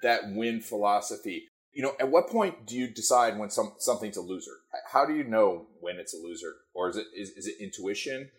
that 0.03 0.31
win 0.33 0.61
philosophy. 0.61 1.43
You 1.73 1.83
know, 1.83 1.93
at 1.99 2.09
what 2.09 2.27
point 2.27 2.67
do 2.67 2.75
you 2.75 2.87
decide 2.89 3.37
when 3.37 3.49
some 3.49 3.73
something's 3.77 4.17
a 4.17 4.21
loser? 4.21 4.51
How 4.91 5.05
do 5.05 5.15
you 5.15 5.23
know 5.23 5.67
when 5.79 5.95
it's 5.97 6.13
a 6.13 6.17
loser, 6.17 6.53
or 6.73 6.89
is 6.89 6.97
it 6.97 7.05
is, 7.15 7.29
is 7.29 7.47
it 7.47 7.55
intuition, 7.61 8.29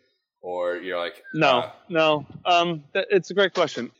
or 0.42 0.76
you're 0.76 0.98
like 0.98 1.22
No, 1.32 1.48
uh, 1.48 1.72
no. 1.88 2.26
Um, 2.44 2.84
th- 2.92 3.06
it's 3.10 3.30
a 3.30 3.34
great 3.34 3.54
question. 3.54 3.90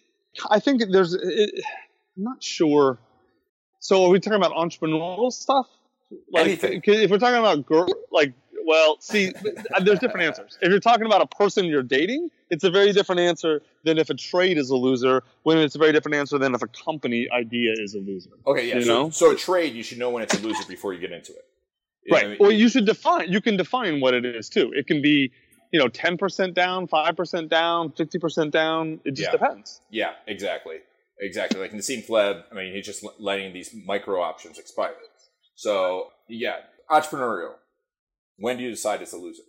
I 0.50 0.60
think 0.60 0.82
there's. 0.92 1.14
It, 1.14 1.64
I'm 2.16 2.24
not 2.24 2.42
sure. 2.42 2.98
So 3.78 4.04
are 4.04 4.10
we 4.10 4.20
talking 4.20 4.36
about 4.36 4.52
entrepreneurial 4.52 5.32
stuff? 5.32 5.66
Like, 6.30 6.44
Anything. 6.44 6.82
If 6.84 7.10
we're 7.10 7.18
talking 7.18 7.38
about 7.38 7.64
girl, 7.64 7.88
like, 8.10 8.34
well, 8.70 8.96
see, 9.00 9.32
uh, 9.74 9.80
there's 9.82 9.98
different 9.98 10.26
answers. 10.26 10.56
If 10.62 10.70
you're 10.70 10.78
talking 10.78 11.04
about 11.06 11.20
a 11.22 11.26
person 11.26 11.64
you're 11.64 11.82
dating, 11.82 12.30
it's 12.50 12.62
a 12.62 12.70
very 12.70 12.92
different 12.92 13.20
answer 13.20 13.62
than 13.82 13.98
if 13.98 14.10
a 14.10 14.14
trade 14.14 14.56
is 14.58 14.70
a 14.70 14.76
loser. 14.76 15.24
When 15.42 15.58
it's 15.58 15.74
a 15.74 15.78
very 15.78 15.92
different 15.92 16.14
answer 16.14 16.38
than 16.38 16.54
if 16.54 16.62
a 16.62 16.68
company 16.68 17.28
idea 17.32 17.72
is 17.76 17.94
a 17.94 17.98
loser. 17.98 18.30
okay, 18.46 18.68
yeah. 18.68 18.76
You 18.76 18.82
so, 18.82 18.94
know? 18.94 19.10
so 19.10 19.32
a 19.32 19.36
trade, 19.36 19.74
you 19.74 19.82
should 19.82 19.98
know 19.98 20.10
when 20.10 20.22
it's 20.22 20.34
a 20.38 20.40
loser 20.40 20.62
before 20.68 20.94
you 20.94 21.00
get 21.00 21.10
into 21.10 21.32
it. 21.32 21.44
You 22.04 22.14
Right. 22.14 22.24
I 22.24 22.28
mean? 22.28 22.36
Well, 22.38 22.52
you 22.52 22.68
should 22.68 22.86
define. 22.86 23.28
You 23.32 23.40
can 23.40 23.56
define 23.56 24.00
what 24.00 24.14
it 24.14 24.24
is 24.24 24.48
too. 24.48 24.72
It 24.72 24.86
can 24.86 25.02
be, 25.02 25.32
you 25.72 25.80
know, 25.80 25.88
10% 25.88 26.54
down, 26.54 26.86
5% 26.86 27.48
down, 27.48 27.90
50% 27.90 28.50
down. 28.52 29.00
It 29.04 29.12
just 29.16 29.28
Yeah. 29.28 29.32
depends. 29.32 29.80
Yeah, 29.90 30.12
exactly. 30.28 30.76
Exactly. 31.18 31.60
Like 31.60 31.72
Nassim 31.72 32.06
Taleb, 32.06 32.44
I 32.50 32.54
mean, 32.54 32.72
he's 32.72 32.86
just 32.86 33.04
letting 33.18 33.52
these 33.52 33.74
micro 33.84 34.22
options 34.22 34.58
expire. 34.58 34.94
So, 35.56 36.08
yeah, 36.28 36.56
entrepreneurial. 36.90 37.54
When 38.40 38.56
do 38.56 38.64
you 38.64 38.70
decide 38.70 39.02
it's 39.02 39.12
a 39.12 39.18
loser? 39.18 39.42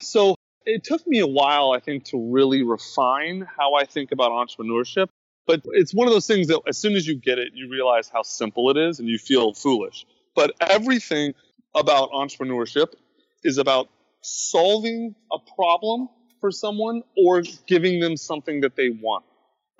So 0.00 0.36
it 0.64 0.84
took 0.84 1.06
me 1.06 1.18
a 1.18 1.26
while, 1.26 1.72
I 1.72 1.80
think, 1.80 2.04
to 2.06 2.32
really 2.32 2.62
refine 2.62 3.46
how 3.56 3.74
I 3.74 3.84
think 3.84 4.12
about 4.12 4.30
entrepreneurship. 4.30 5.08
But 5.46 5.62
it's 5.72 5.92
one 5.92 6.06
of 6.06 6.12
those 6.12 6.26
things 6.26 6.48
that 6.48 6.60
as 6.68 6.78
soon 6.78 6.94
as 6.94 7.06
you 7.06 7.16
get 7.16 7.38
it, 7.38 7.48
you 7.54 7.68
realize 7.70 8.08
how 8.08 8.22
simple 8.22 8.70
it 8.70 8.76
is 8.76 9.00
and 9.00 9.08
you 9.08 9.18
feel 9.18 9.54
foolish. 9.54 10.06
But 10.36 10.52
everything 10.60 11.34
about 11.74 12.10
entrepreneurship 12.12 12.94
is 13.42 13.58
about 13.58 13.88
solving 14.20 15.14
a 15.32 15.38
problem 15.56 16.08
for 16.40 16.52
someone 16.52 17.02
or 17.16 17.42
giving 17.66 17.98
them 17.98 18.16
something 18.16 18.60
that 18.60 18.76
they 18.76 18.90
want, 18.90 19.24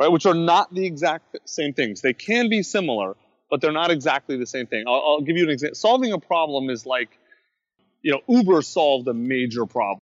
right? 0.01 0.09
Which 0.09 0.27
are 0.27 0.35
not 0.35 0.75
the 0.75 0.87
exact 0.87 1.37
same 1.45 1.75
things. 1.75 2.01
They 2.01 2.15
can 2.15 2.49
be 2.49 2.63
similar, 2.63 3.15
but 3.51 3.61
they're 3.61 3.71
not 3.71 3.91
exactly 3.91 4.37
the 4.37 4.47
same 4.47 4.67
thing. 4.67 4.85
I'll, 4.89 4.95
I'll 4.95 5.21
give 5.21 5.37
you 5.37 5.45
an 5.45 5.51
example. 5.51 5.77
Solving 5.77 6.13
a 6.13 6.19
problem 6.19 6.71
is 6.71 6.87
like, 6.87 7.11
you 8.03 8.13
know, 8.13 8.21
Uber 8.29 8.63
solved 8.63 9.09
a 9.09 9.15
major 9.15 9.67
problem, 9.67 10.01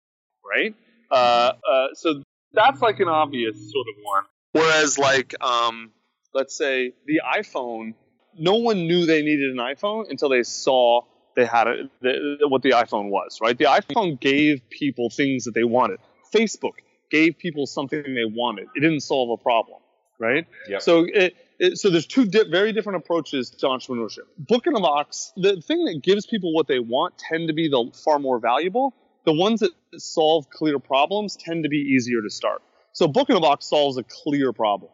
right? 0.46 0.76
Uh, 1.12 1.54
uh, 1.70 1.88
so 1.94 2.24
that's 2.54 2.82
like 2.82 3.00
an 3.00 3.08
obvious 3.08 3.56
sort 3.56 3.88
of 3.88 3.96
one. 4.04 4.24
Whereas, 4.54 5.00
like, 5.00 5.36
um, 5.42 5.92
let's 6.34 6.56
say 6.56 6.94
the 7.06 7.22
iPhone, 7.26 7.96
no 8.38 8.56
one 8.56 8.88
knew 8.88 9.06
they 9.06 9.22
needed 9.22 9.52
an 9.52 9.58
iPhone 9.58 10.10
until 10.10 10.30
they 10.30 10.44
saw 10.44 11.02
they 11.36 11.46
had 11.46 11.68
it, 11.68 11.90
the, 12.02 12.48
what 12.48 12.62
the 12.62 12.72
iPhone 12.72 13.10
was, 13.10 13.40
right? 13.42 13.58
The 13.58 13.66
iPhone 13.66 14.20
gave 14.20 14.70
people 14.70 15.10
things 15.10 15.46
that 15.46 15.56
they 15.56 15.64
wanted. 15.64 16.00
Facebook 16.34 16.74
gave 17.10 17.38
people 17.38 17.66
something 17.66 18.02
they 18.02 18.26
wanted. 18.26 18.68
It 18.76 18.82
didn't 18.82 19.02
solve 19.02 19.30
a 19.32 19.42
problem, 19.42 19.80
right? 20.20 20.46
Yep. 20.68 20.82
So 20.82 21.06
it, 21.06 21.16
it, 21.16 21.36
so 21.74 21.90
there's 21.90 22.08
two 22.08 22.26
di- 22.26 22.50
very 22.50 22.74
different 22.74 22.98
approaches 22.98 23.50
to 23.50 23.68
entrepreneurship. 23.68 24.26
Book 24.38 24.68
in 24.68 24.76
a 24.76 24.80
box, 24.80 25.32
the 25.36 25.62
thing 25.62 25.86
that 25.86 26.02
gives 26.02 26.26
people 26.26 26.54
what 26.54 26.68
they 26.68 26.80
want 26.80 27.18
tend 27.18 27.48
to 27.48 27.54
be 27.54 27.70
the 27.70 27.92
far 28.04 28.20
more 28.20 28.40
valuable. 28.40 28.96
The 29.26 29.34
ones 29.34 29.62
that 29.62 29.72
solve 29.98 30.50
clear 30.50 30.80
problems 30.80 31.38
tend 31.38 31.64
to 31.64 31.70
be 31.70 31.78
easier 31.78 32.22
to 32.22 32.30
start. 32.30 32.62
So 32.92 33.08
book 33.08 33.30
in 33.30 33.36
a 33.36 33.40
box 33.40 33.66
solves 33.68 33.98
a 33.98 34.04
clear 34.04 34.52
problem. 34.52 34.92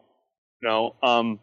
You 0.62 0.68
know, 0.68 0.94
um, 1.02 1.40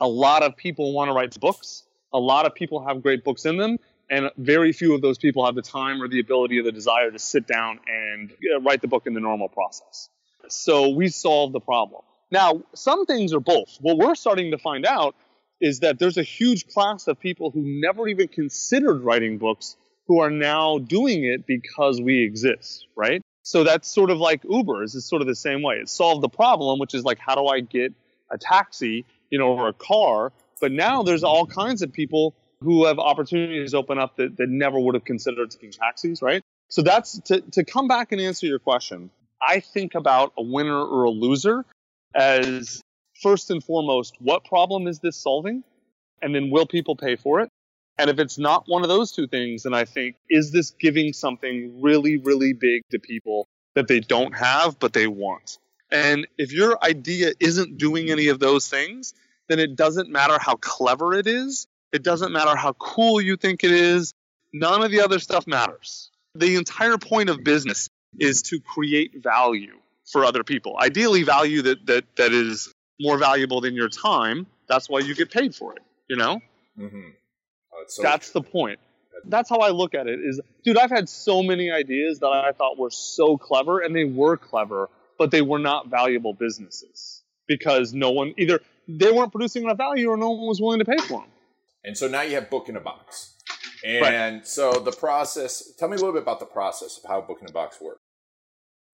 a 0.00 0.08
lot 0.08 0.42
of 0.42 0.56
people 0.56 0.92
want 0.92 1.08
to 1.08 1.12
write 1.12 1.38
books. 1.38 1.84
A 2.12 2.18
lot 2.18 2.46
of 2.46 2.54
people 2.54 2.86
have 2.86 3.02
great 3.02 3.24
books 3.24 3.44
in 3.44 3.56
them, 3.56 3.78
and 4.10 4.30
very 4.36 4.72
few 4.72 4.94
of 4.94 5.02
those 5.02 5.18
people 5.18 5.44
have 5.44 5.54
the 5.54 5.62
time 5.62 6.02
or 6.02 6.08
the 6.08 6.20
ability 6.20 6.58
or 6.58 6.62
the 6.62 6.72
desire 6.72 7.10
to 7.10 7.18
sit 7.18 7.46
down 7.46 7.80
and 7.86 8.32
uh, 8.32 8.60
write 8.60 8.80
the 8.80 8.88
book 8.88 9.06
in 9.06 9.14
the 9.14 9.20
normal 9.20 9.48
process. 9.48 10.08
So 10.48 10.88
we 10.88 11.08
solve 11.08 11.52
the 11.52 11.60
problem. 11.60 12.02
Now, 12.30 12.62
some 12.74 13.06
things 13.06 13.32
are 13.32 13.40
both. 13.40 13.78
What 13.80 13.98
we're 13.98 14.14
starting 14.14 14.50
to 14.50 14.58
find 14.58 14.84
out 14.84 15.14
is 15.60 15.80
that 15.80 15.98
there's 15.98 16.18
a 16.18 16.22
huge 16.22 16.68
class 16.68 17.08
of 17.08 17.18
people 17.18 17.50
who 17.50 17.62
never 17.64 18.06
even 18.08 18.28
considered 18.28 19.02
writing 19.02 19.38
books 19.38 19.76
who 20.06 20.20
are 20.20 20.30
now 20.30 20.78
doing 20.78 21.24
it 21.24 21.46
because 21.46 22.00
we 22.00 22.22
exist, 22.22 22.86
right? 22.96 23.22
So 23.42 23.64
that's 23.64 23.88
sort 23.88 24.10
of 24.10 24.18
like 24.18 24.42
Uber 24.44 24.82
is 24.82 25.04
sort 25.06 25.22
of 25.22 25.28
the 25.28 25.34
same 25.34 25.62
way. 25.62 25.76
It 25.76 25.88
solved 25.88 26.22
the 26.22 26.28
problem, 26.28 26.78
which 26.78 26.94
is 26.94 27.04
like, 27.04 27.18
how 27.18 27.34
do 27.34 27.46
I 27.46 27.60
get 27.60 27.92
a 28.30 28.38
taxi, 28.38 29.04
you 29.30 29.38
know, 29.38 29.52
or 29.52 29.68
a 29.68 29.72
car? 29.72 30.32
But 30.60 30.72
now 30.72 31.02
there's 31.02 31.24
all 31.24 31.46
kinds 31.46 31.82
of 31.82 31.92
people 31.92 32.34
who 32.60 32.86
have 32.86 32.98
opportunities 32.98 33.74
open 33.74 33.98
up 33.98 34.16
that, 34.16 34.36
that 34.36 34.48
never 34.48 34.78
would 34.78 34.94
have 34.94 35.04
considered 35.04 35.50
taking 35.50 35.70
taxis, 35.70 36.22
right? 36.22 36.42
So 36.68 36.82
that's 36.82 37.20
to, 37.20 37.40
to 37.52 37.64
come 37.64 37.88
back 37.88 38.12
and 38.12 38.20
answer 38.20 38.46
your 38.46 38.58
question. 38.58 39.10
I 39.40 39.60
think 39.60 39.94
about 39.94 40.32
a 40.36 40.42
winner 40.42 40.78
or 40.78 41.04
a 41.04 41.10
loser 41.10 41.64
as 42.14 42.82
first 43.22 43.50
and 43.50 43.62
foremost, 43.62 44.16
what 44.20 44.44
problem 44.44 44.86
is 44.86 44.98
this 45.00 45.16
solving? 45.16 45.64
And 46.22 46.34
then 46.34 46.50
will 46.50 46.66
people 46.66 46.96
pay 46.96 47.16
for 47.16 47.40
it? 47.40 47.50
And 47.98 48.10
if 48.10 48.18
it's 48.18 48.38
not 48.38 48.64
one 48.66 48.82
of 48.82 48.88
those 48.88 49.12
two 49.12 49.26
things, 49.26 49.64
then 49.64 49.74
I 49.74 49.84
think, 49.84 50.16
is 50.30 50.52
this 50.52 50.70
giving 50.70 51.12
something 51.12 51.80
really, 51.82 52.16
really 52.16 52.52
big 52.52 52.82
to 52.90 52.98
people 52.98 53.46
that 53.74 53.88
they 53.88 54.00
don't 54.00 54.36
have, 54.36 54.78
but 54.78 54.92
they 54.92 55.06
want? 55.08 55.58
And 55.90 56.26
if 56.36 56.52
your 56.52 56.82
idea 56.82 57.32
isn't 57.40 57.78
doing 57.78 58.10
any 58.10 58.28
of 58.28 58.38
those 58.38 58.68
things, 58.68 59.14
then 59.48 59.58
it 59.58 59.74
doesn't 59.74 60.10
matter 60.10 60.38
how 60.38 60.56
clever 60.56 61.14
it 61.14 61.26
is. 61.26 61.66
It 61.92 62.02
doesn't 62.02 62.32
matter 62.32 62.54
how 62.54 62.74
cool 62.74 63.20
you 63.20 63.36
think 63.36 63.64
it 63.64 63.72
is. 63.72 64.12
None 64.52 64.82
of 64.82 64.90
the 64.90 65.00
other 65.00 65.18
stuff 65.18 65.46
matters. 65.46 66.10
The 66.34 66.56
entire 66.56 66.98
point 66.98 67.30
of 67.30 67.42
business 67.42 67.88
is 68.18 68.42
to 68.42 68.60
create 68.60 69.22
value 69.22 69.78
for 70.10 70.24
other 70.24 70.44
people. 70.44 70.76
Ideally, 70.80 71.22
value 71.22 71.62
that, 71.62 71.86
that, 71.86 72.04
that 72.16 72.32
is 72.32 72.72
more 73.00 73.18
valuable 73.18 73.60
than 73.60 73.74
your 73.74 73.88
time. 73.88 74.46
That's 74.68 74.88
why 74.88 75.00
you 75.00 75.14
get 75.14 75.30
paid 75.30 75.54
for 75.54 75.74
it, 75.74 75.82
you 76.08 76.16
know? 76.16 76.40
Mm-hmm. 76.78 77.08
Oh, 77.74 77.84
so 77.86 78.02
That's 78.02 78.30
the 78.30 78.42
point. 78.42 78.78
That's 79.24 79.50
how 79.50 79.58
I 79.58 79.70
look 79.70 79.94
at 79.94 80.06
it 80.06 80.20
is, 80.20 80.40
dude, 80.64 80.78
I've 80.78 80.90
had 80.90 81.08
so 81.08 81.42
many 81.42 81.70
ideas 81.70 82.20
that 82.20 82.28
I 82.28 82.52
thought 82.52 82.78
were 82.78 82.90
so 82.90 83.36
clever 83.36 83.80
and 83.80 83.94
they 83.94 84.04
were 84.04 84.36
clever, 84.36 84.88
but 85.18 85.30
they 85.30 85.42
were 85.42 85.58
not 85.58 85.88
valuable 85.88 86.34
businesses 86.34 87.22
because 87.46 87.92
no 87.92 88.10
one 88.10 88.34
either 88.38 88.60
they 88.86 89.10
weren't 89.10 89.32
producing 89.32 89.64
enough 89.64 89.76
value 89.76 90.08
or 90.08 90.16
no 90.16 90.30
one 90.30 90.46
was 90.46 90.60
willing 90.60 90.78
to 90.78 90.84
pay 90.84 90.98
for 90.98 91.20
them. 91.20 91.30
And 91.84 91.96
so 91.96 92.08
now 92.08 92.22
you 92.22 92.34
have 92.36 92.48
Book 92.48 92.68
in 92.68 92.76
a 92.76 92.80
Box. 92.80 93.34
And 93.84 94.46
so 94.46 94.72
the 94.72 94.92
process, 94.92 95.72
tell 95.78 95.88
me 95.88 95.94
a 95.94 95.98
little 95.98 96.12
bit 96.12 96.22
about 96.22 96.40
the 96.40 96.46
process 96.46 96.98
of 97.02 97.08
how 97.08 97.20
Book 97.20 97.38
in 97.40 97.48
a 97.48 97.52
Box 97.52 97.80
works. 97.80 98.00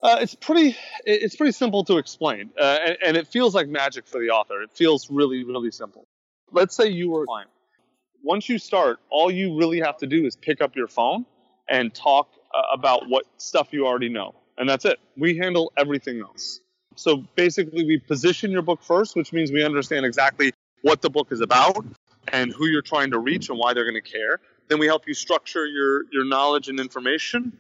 Uh, 0.03 0.19
it's 0.21 0.35
pretty 0.35 0.77
it's 1.07 1.37
pretty 1.37 1.53
simple 1.53 1.85
to 1.85 1.97
explain, 1.99 2.51
uh, 2.61 2.79
and, 2.87 2.97
and 3.07 3.17
it 3.17 3.27
feels 3.29 3.55
like 3.55 3.69
magic 3.69 4.07
for 4.07 4.21
the 4.21 4.31
author. 4.31 4.63
It 4.63 4.71
feels 4.73 5.11
really 5.11 5.45
really 5.45 5.71
simple. 5.71 6.07
Let's 6.53 6.77
say 6.77 6.89
you 6.89 7.11
were 7.11 7.23
a 7.23 7.27
client 7.27 7.51
once 8.25 8.49
you 8.49 8.59
start, 8.59 8.99
all 9.11 9.31
you 9.31 9.57
really 9.57 9.81
have 9.81 9.99
to 9.99 10.07
do 10.07 10.25
is 10.27 10.35
pick 10.35 10.61
up 10.61 10.75
your 10.75 10.89
phone 10.89 11.27
and 11.69 11.95
talk 11.95 12.31
uh, 12.55 12.63
about 12.73 13.09
what 13.09 13.27
stuff 13.37 13.69
you 13.73 13.87
already 13.87 14.09
know. 14.09 14.35
And 14.57 14.69
that's 14.69 14.85
it. 14.85 14.99
We 15.17 15.37
handle 15.37 15.73
everything 15.77 16.21
else. 16.21 16.61
So 16.97 17.25
basically, 17.37 17.85
we 17.85 17.99
position 17.99 18.51
your 18.51 18.63
book 18.63 18.83
first, 18.83 19.17
which 19.17 19.33
means 19.33 19.53
we 19.53 19.65
understand 19.65 20.07
exactly 20.07 20.53
what 20.83 21.03
the 21.03 21.11
book 21.11 21.33
is 21.33 21.41
about 21.41 21.85
and 22.33 22.53
who 22.53 22.67
you're 22.67 22.83
trying 22.83 23.11
to 23.11 23.19
reach 23.19 23.51
and 23.51 23.59
why 23.59 23.75
they're 23.75 23.85
going 23.91 24.03
to 24.03 24.11
care. 24.11 24.41
Then 24.69 24.79
we 24.79 24.87
help 24.87 25.07
you 25.07 25.15
structure 25.15 25.67
your, 25.67 26.05
your 26.13 26.25
knowledge 26.25 26.69
and 26.69 26.81
information. 26.81 27.53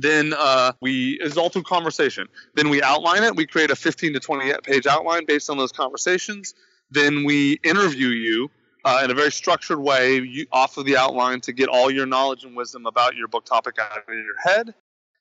Then 0.00 0.34
uh, 0.36 0.72
we 0.80 1.18
it's 1.20 1.36
all 1.36 1.48
through 1.48 1.62
conversation. 1.62 2.28
Then 2.54 2.68
we 2.68 2.82
outline 2.82 3.22
it. 3.22 3.36
We 3.36 3.46
create 3.46 3.70
a 3.70 3.76
15 3.76 4.14
to 4.14 4.20
20 4.20 4.52
page 4.62 4.86
outline 4.86 5.24
based 5.26 5.50
on 5.50 5.58
those 5.58 5.72
conversations. 5.72 6.54
Then 6.90 7.24
we 7.24 7.58
interview 7.64 8.08
you 8.08 8.50
uh, 8.84 9.02
in 9.04 9.10
a 9.10 9.14
very 9.14 9.32
structured 9.32 9.80
way 9.80 10.20
you, 10.20 10.46
off 10.52 10.76
of 10.76 10.84
the 10.84 10.96
outline 10.96 11.40
to 11.42 11.52
get 11.52 11.68
all 11.68 11.90
your 11.90 12.06
knowledge 12.06 12.44
and 12.44 12.56
wisdom 12.56 12.86
about 12.86 13.16
your 13.16 13.28
book 13.28 13.44
topic 13.44 13.76
out 13.78 13.98
of 13.98 14.14
your 14.14 14.38
head. 14.44 14.74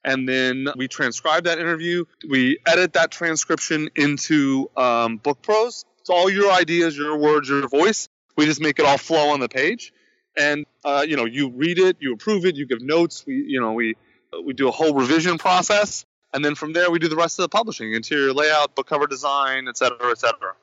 And 0.03 0.29
then 0.29 0.67
we 0.77 0.87
transcribe 0.87 1.45
that 1.45 1.57
interview. 1.57 2.05
We 2.29 2.59
edit 2.67 2.93
that 2.93 3.09
transcription 3.09 3.89
into 3.95 4.69
um, 4.77 5.17
book 5.17 5.41
prose. 5.41 5.83
It's 5.99 6.11
all 6.11 6.29
your 6.29 6.51
ideas, 6.51 6.95
your 6.95 7.17
words, 7.17 7.49
your 7.49 7.67
voice. 7.67 8.07
We 8.37 8.45
just 8.45 8.61
make 8.61 8.77
it 8.77 8.85
all 8.85 8.99
flow 8.99 9.29
on 9.29 9.39
the 9.39 9.49
page. 9.49 9.91
And 10.37 10.65
uh, 10.83 11.03
you 11.07 11.15
know, 11.15 11.25
you 11.25 11.49
read 11.49 11.79
it, 11.79 11.97
you 11.99 12.13
approve 12.13 12.45
it, 12.45 12.55
you 12.55 12.67
give 12.67 12.81
notes. 12.81 13.25
We, 13.25 13.45
you 13.47 13.59
know, 13.59 13.73
we 13.73 13.95
we 14.43 14.53
do 14.53 14.67
a 14.67 14.71
whole 14.71 14.93
revision 14.93 15.37
process, 15.37 16.05
and 16.33 16.43
then 16.43 16.55
from 16.55 16.73
there 16.73 16.91
we 16.91 16.99
do 16.99 17.07
the 17.07 17.15
rest 17.15 17.39
of 17.39 17.43
the 17.43 17.49
publishing, 17.49 17.93
interior 17.93 18.33
layout, 18.33 18.75
book 18.75 18.87
cover 18.87 19.07
design, 19.07 19.67
et 19.67 19.77
cetera, 19.77 20.11
et 20.11 20.17
cetera. 20.17 20.53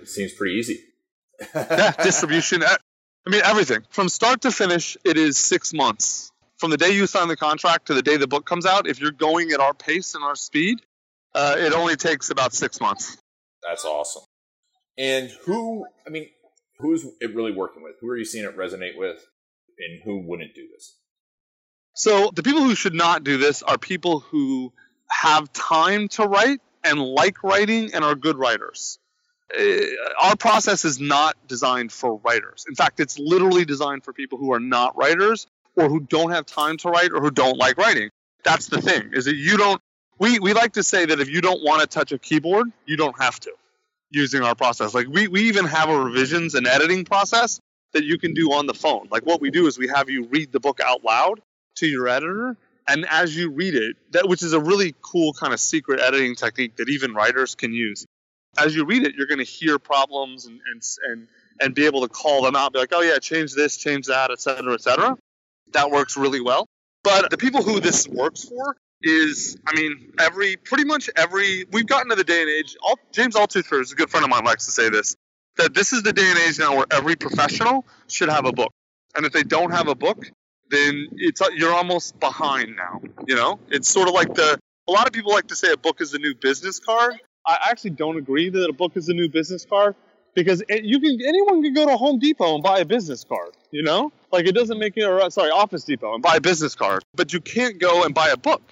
It 0.00 0.08
seems 0.08 0.32
pretty 0.32 0.54
easy. 0.54 0.80
yeah, 1.54 1.92
distribution. 2.02 2.62
I 2.62 2.76
mean, 3.26 3.42
everything 3.44 3.84
from 3.90 4.08
start 4.08 4.42
to 4.42 4.50
finish. 4.50 4.96
It 5.04 5.16
is 5.16 5.38
six 5.38 5.72
months 5.72 6.32
from 6.58 6.70
the 6.70 6.76
day 6.76 6.90
you 6.90 7.06
sign 7.06 7.28
the 7.28 7.36
contract 7.36 7.86
to 7.86 7.94
the 7.94 8.02
day 8.02 8.16
the 8.16 8.26
book 8.26 8.46
comes 8.46 8.66
out. 8.66 8.86
If 8.86 9.00
you're 9.00 9.10
going 9.10 9.50
at 9.52 9.60
our 9.60 9.74
pace 9.74 10.14
and 10.14 10.24
our 10.24 10.36
speed, 10.36 10.80
uh, 11.34 11.56
it 11.58 11.72
only 11.72 11.96
takes 11.96 12.30
about 12.30 12.54
six 12.54 12.80
months. 12.80 13.16
That's 13.66 13.84
awesome. 13.84 14.22
And 14.98 15.30
who? 15.44 15.86
I 16.06 16.10
mean, 16.10 16.28
who's 16.78 17.04
it 17.20 17.34
really 17.34 17.52
working 17.52 17.82
with? 17.82 17.96
Who 18.00 18.08
are 18.08 18.16
you 18.16 18.24
seeing 18.24 18.44
it 18.44 18.56
resonate 18.56 18.96
with, 18.96 19.26
and 19.78 20.02
who 20.04 20.20
wouldn't 20.26 20.54
do 20.54 20.66
this? 20.72 20.96
So 21.96 22.30
the 22.34 22.42
people 22.42 22.62
who 22.62 22.74
should 22.74 22.94
not 22.94 23.24
do 23.24 23.38
this 23.38 23.62
are 23.62 23.78
people 23.78 24.20
who 24.20 24.70
have 25.08 25.50
time 25.54 26.08
to 26.08 26.24
write 26.24 26.60
and 26.84 27.00
like 27.00 27.42
writing 27.42 27.94
and 27.94 28.04
are 28.04 28.14
good 28.14 28.36
writers. 28.36 28.98
Uh, 29.58 29.62
our 30.22 30.36
process 30.36 30.84
is 30.84 31.00
not 31.00 31.36
designed 31.48 31.90
for 31.90 32.20
writers. 32.22 32.66
In 32.68 32.74
fact, 32.74 33.00
it's 33.00 33.18
literally 33.18 33.64
designed 33.64 34.04
for 34.04 34.12
people 34.12 34.36
who 34.36 34.52
are 34.52 34.60
not 34.60 34.94
writers 34.94 35.46
or 35.74 35.88
who 35.88 36.00
don't 36.00 36.32
have 36.32 36.44
time 36.44 36.76
to 36.78 36.90
write 36.90 37.12
or 37.12 37.20
who 37.22 37.30
don't 37.30 37.56
like 37.56 37.78
writing. 37.78 38.10
That's 38.44 38.66
the 38.66 38.82
thing. 38.82 39.12
Is 39.14 39.24
that 39.24 39.36
you 39.36 39.56
don't 39.56 39.80
we, 40.18 40.38
we 40.38 40.52
like 40.52 40.74
to 40.74 40.82
say 40.82 41.06
that 41.06 41.18
if 41.20 41.30
you 41.30 41.40
don't 41.40 41.62
want 41.64 41.80
to 41.80 41.86
touch 41.86 42.12
a 42.12 42.18
keyboard, 42.18 42.68
you 42.84 42.96
don't 42.98 43.18
have 43.20 43.40
to 43.40 43.52
using 44.10 44.42
our 44.42 44.54
process. 44.54 44.94
Like 44.94 45.08
we, 45.08 45.28
we 45.28 45.42
even 45.48 45.64
have 45.64 45.88
a 45.88 45.98
revisions 45.98 46.54
and 46.54 46.66
editing 46.66 47.04
process 47.04 47.60
that 47.92 48.04
you 48.04 48.18
can 48.18 48.34
do 48.34 48.52
on 48.52 48.66
the 48.66 48.74
phone. 48.74 49.08
Like 49.10 49.24
what 49.24 49.40
we 49.40 49.50
do 49.50 49.66
is 49.66 49.78
we 49.78 49.88
have 49.88 50.10
you 50.10 50.26
read 50.26 50.52
the 50.52 50.60
book 50.60 50.80
out 50.80 51.02
loud 51.02 51.40
to 51.76 51.86
your 51.86 52.08
editor 52.08 52.56
and 52.88 53.06
as 53.10 53.36
you 53.36 53.50
read 53.50 53.74
it 53.74 53.96
that 54.12 54.28
which 54.28 54.42
is 54.42 54.52
a 54.52 54.60
really 54.60 54.94
cool 55.02 55.32
kind 55.32 55.52
of 55.52 55.60
secret 55.60 56.00
editing 56.00 56.34
technique 56.34 56.76
that 56.76 56.88
even 56.88 57.14
writers 57.14 57.54
can 57.54 57.72
use. 57.72 58.06
As 58.58 58.74
you 58.74 58.84
read 58.84 59.04
it 59.04 59.14
you're 59.14 59.26
going 59.26 59.38
to 59.38 59.44
hear 59.44 59.78
problems 59.78 60.46
and, 60.46 60.60
and 60.72 60.82
and 61.04 61.28
and 61.60 61.74
be 61.74 61.86
able 61.86 62.02
to 62.02 62.08
call 62.08 62.42
them 62.42 62.56
out 62.56 62.72
be 62.72 62.78
like 62.78 62.92
oh 62.94 63.02
yeah 63.02 63.18
change 63.18 63.54
this 63.54 63.76
change 63.76 64.06
that 64.06 64.30
etc 64.30 64.74
etc 64.74 65.16
that 65.72 65.90
works 65.90 66.16
really 66.16 66.40
well. 66.40 66.66
But 67.02 67.30
the 67.30 67.38
people 67.38 67.62
who 67.62 67.80
this 67.80 68.08
works 68.08 68.44
for 68.44 68.76
is 69.02 69.58
i 69.66 69.74
mean 69.74 70.10
every 70.18 70.56
pretty 70.56 70.84
much 70.84 71.10
every 71.16 71.66
we've 71.70 71.86
gotten 71.86 72.08
to 72.08 72.16
the 72.16 72.24
day 72.24 72.40
and 72.40 72.48
age 72.48 72.74
all, 72.82 72.98
james 73.12 73.34
altucher 73.34 73.78
is 73.78 73.92
a 73.92 73.94
good 73.94 74.08
friend 74.08 74.24
of 74.24 74.30
mine 74.30 74.42
likes 74.42 74.64
to 74.64 74.72
say 74.72 74.88
this 74.88 75.14
that 75.56 75.74
this 75.74 75.92
is 75.92 76.02
the 76.02 76.12
day 76.12 76.28
and 76.28 76.38
age 76.38 76.58
now 76.58 76.76
where 76.76 76.86
every 76.90 77.16
professional 77.16 77.84
should 78.08 78.28
have 78.28 78.46
a 78.46 78.52
book. 78.52 78.72
And 79.16 79.24
if 79.24 79.32
they 79.32 79.42
don't 79.42 79.70
have 79.70 79.88
a 79.88 79.94
book 79.94 80.30
then 80.70 81.08
it's 81.12 81.40
uh, 81.40 81.48
you're 81.54 81.72
almost 81.72 82.18
behind 82.20 82.76
now. 82.76 83.00
You 83.26 83.36
know, 83.36 83.58
it's 83.68 83.88
sort 83.88 84.08
of 84.08 84.14
like 84.14 84.34
the 84.34 84.58
a 84.88 84.92
lot 84.92 85.06
of 85.06 85.12
people 85.12 85.32
like 85.32 85.48
to 85.48 85.56
say 85.56 85.72
a 85.72 85.76
book 85.76 86.00
is 86.00 86.12
the 86.12 86.18
new 86.18 86.34
business 86.34 86.78
card. 86.78 87.20
I 87.46 87.58
actually 87.70 87.90
don't 87.90 88.16
agree 88.16 88.50
that 88.50 88.68
a 88.68 88.72
book 88.72 88.92
is 88.96 89.06
the 89.06 89.14
new 89.14 89.28
business 89.28 89.64
card 89.64 89.94
because 90.34 90.62
it, 90.68 90.84
you 90.84 91.00
can 91.00 91.18
anyone 91.26 91.62
can 91.62 91.74
go 91.74 91.86
to 91.86 91.96
Home 91.96 92.18
Depot 92.18 92.54
and 92.54 92.62
buy 92.62 92.80
a 92.80 92.84
business 92.84 93.24
card. 93.24 93.50
You 93.70 93.82
know, 93.82 94.12
like 94.32 94.46
it 94.46 94.54
doesn't 94.54 94.78
make 94.78 94.96
it 94.96 95.04
or 95.04 95.20
uh, 95.20 95.30
sorry 95.30 95.50
Office 95.50 95.84
Depot 95.84 96.14
and 96.14 96.22
buy 96.22 96.36
a 96.36 96.40
business 96.40 96.74
card, 96.74 97.02
but 97.14 97.32
you 97.32 97.40
can't 97.40 97.78
go 97.78 98.04
and 98.04 98.14
buy 98.14 98.28
a 98.28 98.36
book. 98.36 98.62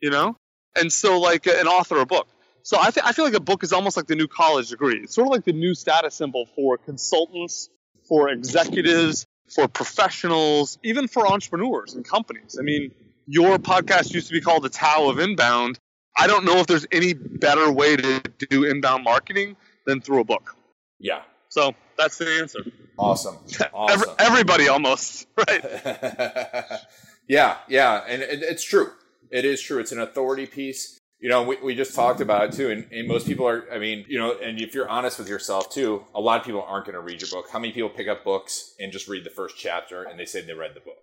You 0.00 0.10
know, 0.10 0.36
and 0.76 0.92
so 0.92 1.20
like 1.20 1.46
an 1.46 1.66
author 1.66 1.98
a 2.00 2.06
book. 2.06 2.28
So 2.64 2.78
I, 2.80 2.90
th- 2.90 3.04
I 3.04 3.12
feel 3.12 3.24
like 3.24 3.34
a 3.34 3.40
book 3.40 3.64
is 3.64 3.72
almost 3.72 3.96
like 3.96 4.06
the 4.06 4.14
new 4.14 4.28
college 4.28 4.68
degree. 4.68 5.00
It's 5.02 5.14
sort 5.14 5.26
of 5.26 5.32
like 5.32 5.44
the 5.44 5.52
new 5.52 5.74
status 5.74 6.14
symbol 6.14 6.46
for 6.54 6.78
consultants, 6.78 7.68
for 8.04 8.28
executives, 8.28 9.26
for 9.48 9.68
professionals, 9.68 10.78
even 10.82 11.08
for 11.08 11.26
entrepreneurs 11.26 11.94
and 11.94 12.04
companies. 12.04 12.56
I 12.58 12.62
mean, 12.62 12.92
your 13.26 13.58
podcast 13.58 14.12
used 14.12 14.28
to 14.28 14.32
be 14.32 14.40
called 14.40 14.62
the 14.62 14.68
Tao 14.68 15.08
of 15.08 15.18
Inbound. 15.18 15.78
I 16.16 16.26
don't 16.26 16.44
know 16.44 16.58
if 16.58 16.66
there's 16.66 16.86
any 16.92 17.14
better 17.14 17.70
way 17.70 17.96
to 17.96 18.22
do 18.50 18.64
inbound 18.64 19.04
marketing 19.04 19.56
than 19.86 20.00
through 20.00 20.20
a 20.20 20.24
book. 20.24 20.54
Yeah. 20.98 21.22
So 21.48 21.74
that's 21.96 22.18
the 22.18 22.38
answer. 22.40 22.60
Awesome. 22.98 23.36
awesome. 23.72 24.00
Every, 24.00 24.06
everybody 24.18 24.68
almost, 24.68 25.26
right? 25.36 25.64
yeah, 27.28 27.58
yeah. 27.68 28.04
And, 28.06 28.22
and 28.22 28.42
it's 28.42 28.62
true. 28.62 28.90
It 29.30 29.44
is 29.44 29.62
true. 29.62 29.78
It's 29.78 29.92
an 29.92 30.00
authority 30.00 30.46
piece 30.46 30.98
you 31.22 31.28
know, 31.28 31.44
we, 31.44 31.56
we 31.62 31.76
just 31.76 31.94
talked 31.94 32.20
about 32.20 32.46
it 32.46 32.52
too, 32.52 32.70
and, 32.72 32.84
and, 32.90 33.06
most 33.06 33.28
people 33.28 33.46
are, 33.46 33.64
I 33.72 33.78
mean, 33.78 34.04
you 34.08 34.18
know, 34.18 34.36
and 34.42 34.60
if 34.60 34.74
you're 34.74 34.88
honest 34.88 35.20
with 35.20 35.28
yourself 35.28 35.70
too, 35.70 36.04
a 36.16 36.20
lot 36.20 36.40
of 36.40 36.44
people 36.44 36.64
aren't 36.66 36.84
going 36.84 36.96
to 36.96 37.00
read 37.00 37.22
your 37.22 37.30
book. 37.30 37.48
How 37.48 37.60
many 37.60 37.72
people 37.72 37.90
pick 37.90 38.08
up 38.08 38.24
books 38.24 38.74
and 38.80 38.90
just 38.90 39.06
read 39.06 39.22
the 39.22 39.30
first 39.30 39.56
chapter 39.56 40.02
and 40.02 40.18
they 40.18 40.24
say 40.24 40.40
they 40.40 40.52
read 40.52 40.72
the 40.74 40.80
book? 40.80 40.98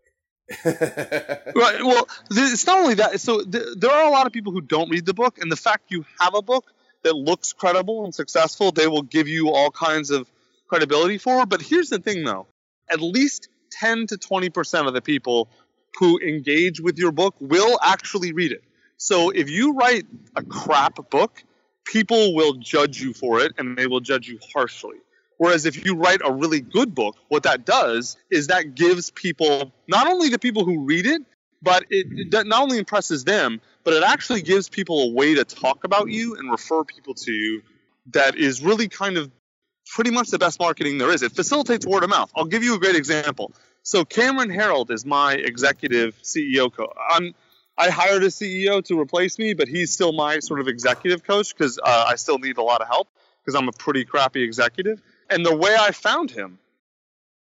right. 1.56 1.82
Well, 1.82 2.10
it's 2.32 2.68
not 2.68 2.80
only 2.80 2.96
that. 2.96 3.22
So 3.22 3.44
th- 3.44 3.78
there 3.78 3.92
are 3.92 4.08
a 4.08 4.10
lot 4.10 4.28
of 4.28 4.34
people 4.34 4.52
who 4.52 4.60
don't 4.60 4.90
read 4.90 5.06
the 5.06 5.14
book, 5.14 5.40
and 5.40 5.50
the 5.50 5.56
fact 5.56 5.86
you 5.90 6.04
have 6.20 6.36
a 6.36 6.42
book 6.42 6.66
that 7.04 7.16
looks 7.16 7.54
credible 7.54 8.04
and 8.04 8.14
successful, 8.14 8.74
they 8.74 8.88
will 8.88 9.04
give 9.04 9.30
you 9.30 9.52
all 9.52 9.72
kinds 9.72 10.12
of 10.12 10.30
credibility 10.68 11.18
for. 11.18 11.46
But 11.46 11.62
here's 11.62 11.90
the 11.90 12.00
thing, 12.00 12.26
though: 12.26 12.48
at 12.92 13.00
least 13.00 13.48
10 13.72 14.08
to 14.08 14.18
20 14.18 14.50
percent 14.50 14.88
of 14.88 14.94
the 14.94 15.02
people 15.02 15.50
who 15.98 16.20
engage 16.20 16.82
with 16.82 16.98
your 16.98 17.14
book 17.14 17.36
will 17.40 17.80
actually 17.82 18.34
read 18.34 18.52
it. 18.52 18.64
So 19.00 19.30
if 19.30 19.50
you 19.50 19.74
write 19.74 20.06
a 20.36 20.44
crap 20.44 21.10
book, 21.10 21.42
people 21.86 22.36
will 22.36 22.54
judge 22.56 23.02
you 23.02 23.14
for 23.14 23.40
it 23.40 23.54
and 23.58 23.78
they 23.78 23.88
will 23.88 24.02
judge 24.02 24.28
you 24.28 24.40
harshly. 24.54 24.98
Whereas 25.38 25.66
if 25.66 25.86
you 25.86 25.96
write 25.96 26.20
a 26.24 26.32
really 26.34 26.60
good 26.60 26.94
book, 26.94 27.16
what 27.30 27.44
that 27.44 27.66
does 27.66 28.18
is 28.30 28.48
that 28.48 28.76
gives 28.76 29.10
people, 29.10 29.72
not 29.88 30.08
only 30.08 30.28
the 30.28 30.38
people 30.38 30.66
who 30.66 30.84
read 30.84 31.06
it, 31.06 31.22
but 31.62 31.86
it, 31.90 32.08
it 32.12 32.46
not 32.46 32.62
only 32.62 32.78
impresses 32.78 33.24
them, 33.24 33.62
but 33.86 33.94
it 33.94 34.04
actually 34.04 34.42
gives 34.42 34.68
people 34.68 35.00
a 35.04 35.14
way 35.14 35.34
to 35.36 35.46
talk 35.46 35.86
about 35.86 36.10
you 36.10 36.36
and 36.36 36.52
refer 36.52 36.84
people 36.84 37.14
to 37.14 37.32
you 37.32 37.62
that 38.12 38.36
is 38.36 38.62
really 38.62 38.90
kind 38.90 39.18
of 39.18 39.32
pretty 39.88 40.12
much 40.12 40.28
the 40.28 40.40
best 40.40 40.60
marketing 40.60 40.98
there 40.98 41.12
is. 41.12 41.24
It 41.24 41.32
facilitates 41.32 41.86
word 41.86 42.04
of 42.04 42.10
mouth. 42.10 42.32
I'll 42.36 42.46
give 42.46 42.64
you 42.64 42.76
a 42.76 42.80
great 42.80 42.98
example. 42.98 43.54
So 43.82 44.04
Cameron 44.04 44.50
Herold 44.50 44.92
is 44.92 45.06
my 45.06 45.36
executive 45.36 46.22
CEO 46.22 46.72
coach. 46.72 46.92
I'm 47.10 47.34
I 47.80 47.90
hired 47.90 48.24
a 48.24 48.28
CEO 48.28 48.84
to 48.86 49.00
replace 49.00 49.40
me, 49.40 49.54
but 49.54 49.70
he's 49.70 49.94
still 49.94 50.12
my 50.12 50.40
sort 50.40 50.60
of 50.60 50.68
executive 50.68 51.24
coach 51.24 51.56
because 51.56 51.80
uh, 51.82 52.06
I 52.10 52.16
still 52.16 52.38
need 52.38 52.58
a 52.58 52.62
lot 52.62 52.82
of 52.82 52.90
help 52.90 53.08
because 53.40 53.56
I'm 53.56 53.70
a 53.70 53.72
pretty 53.72 54.04
crappy 54.04 54.44
executive. 54.44 55.02
And 55.30 55.46
the 55.46 55.56
way 55.56 55.74
I 55.80 55.92
found 55.92 56.30
him 56.30 56.60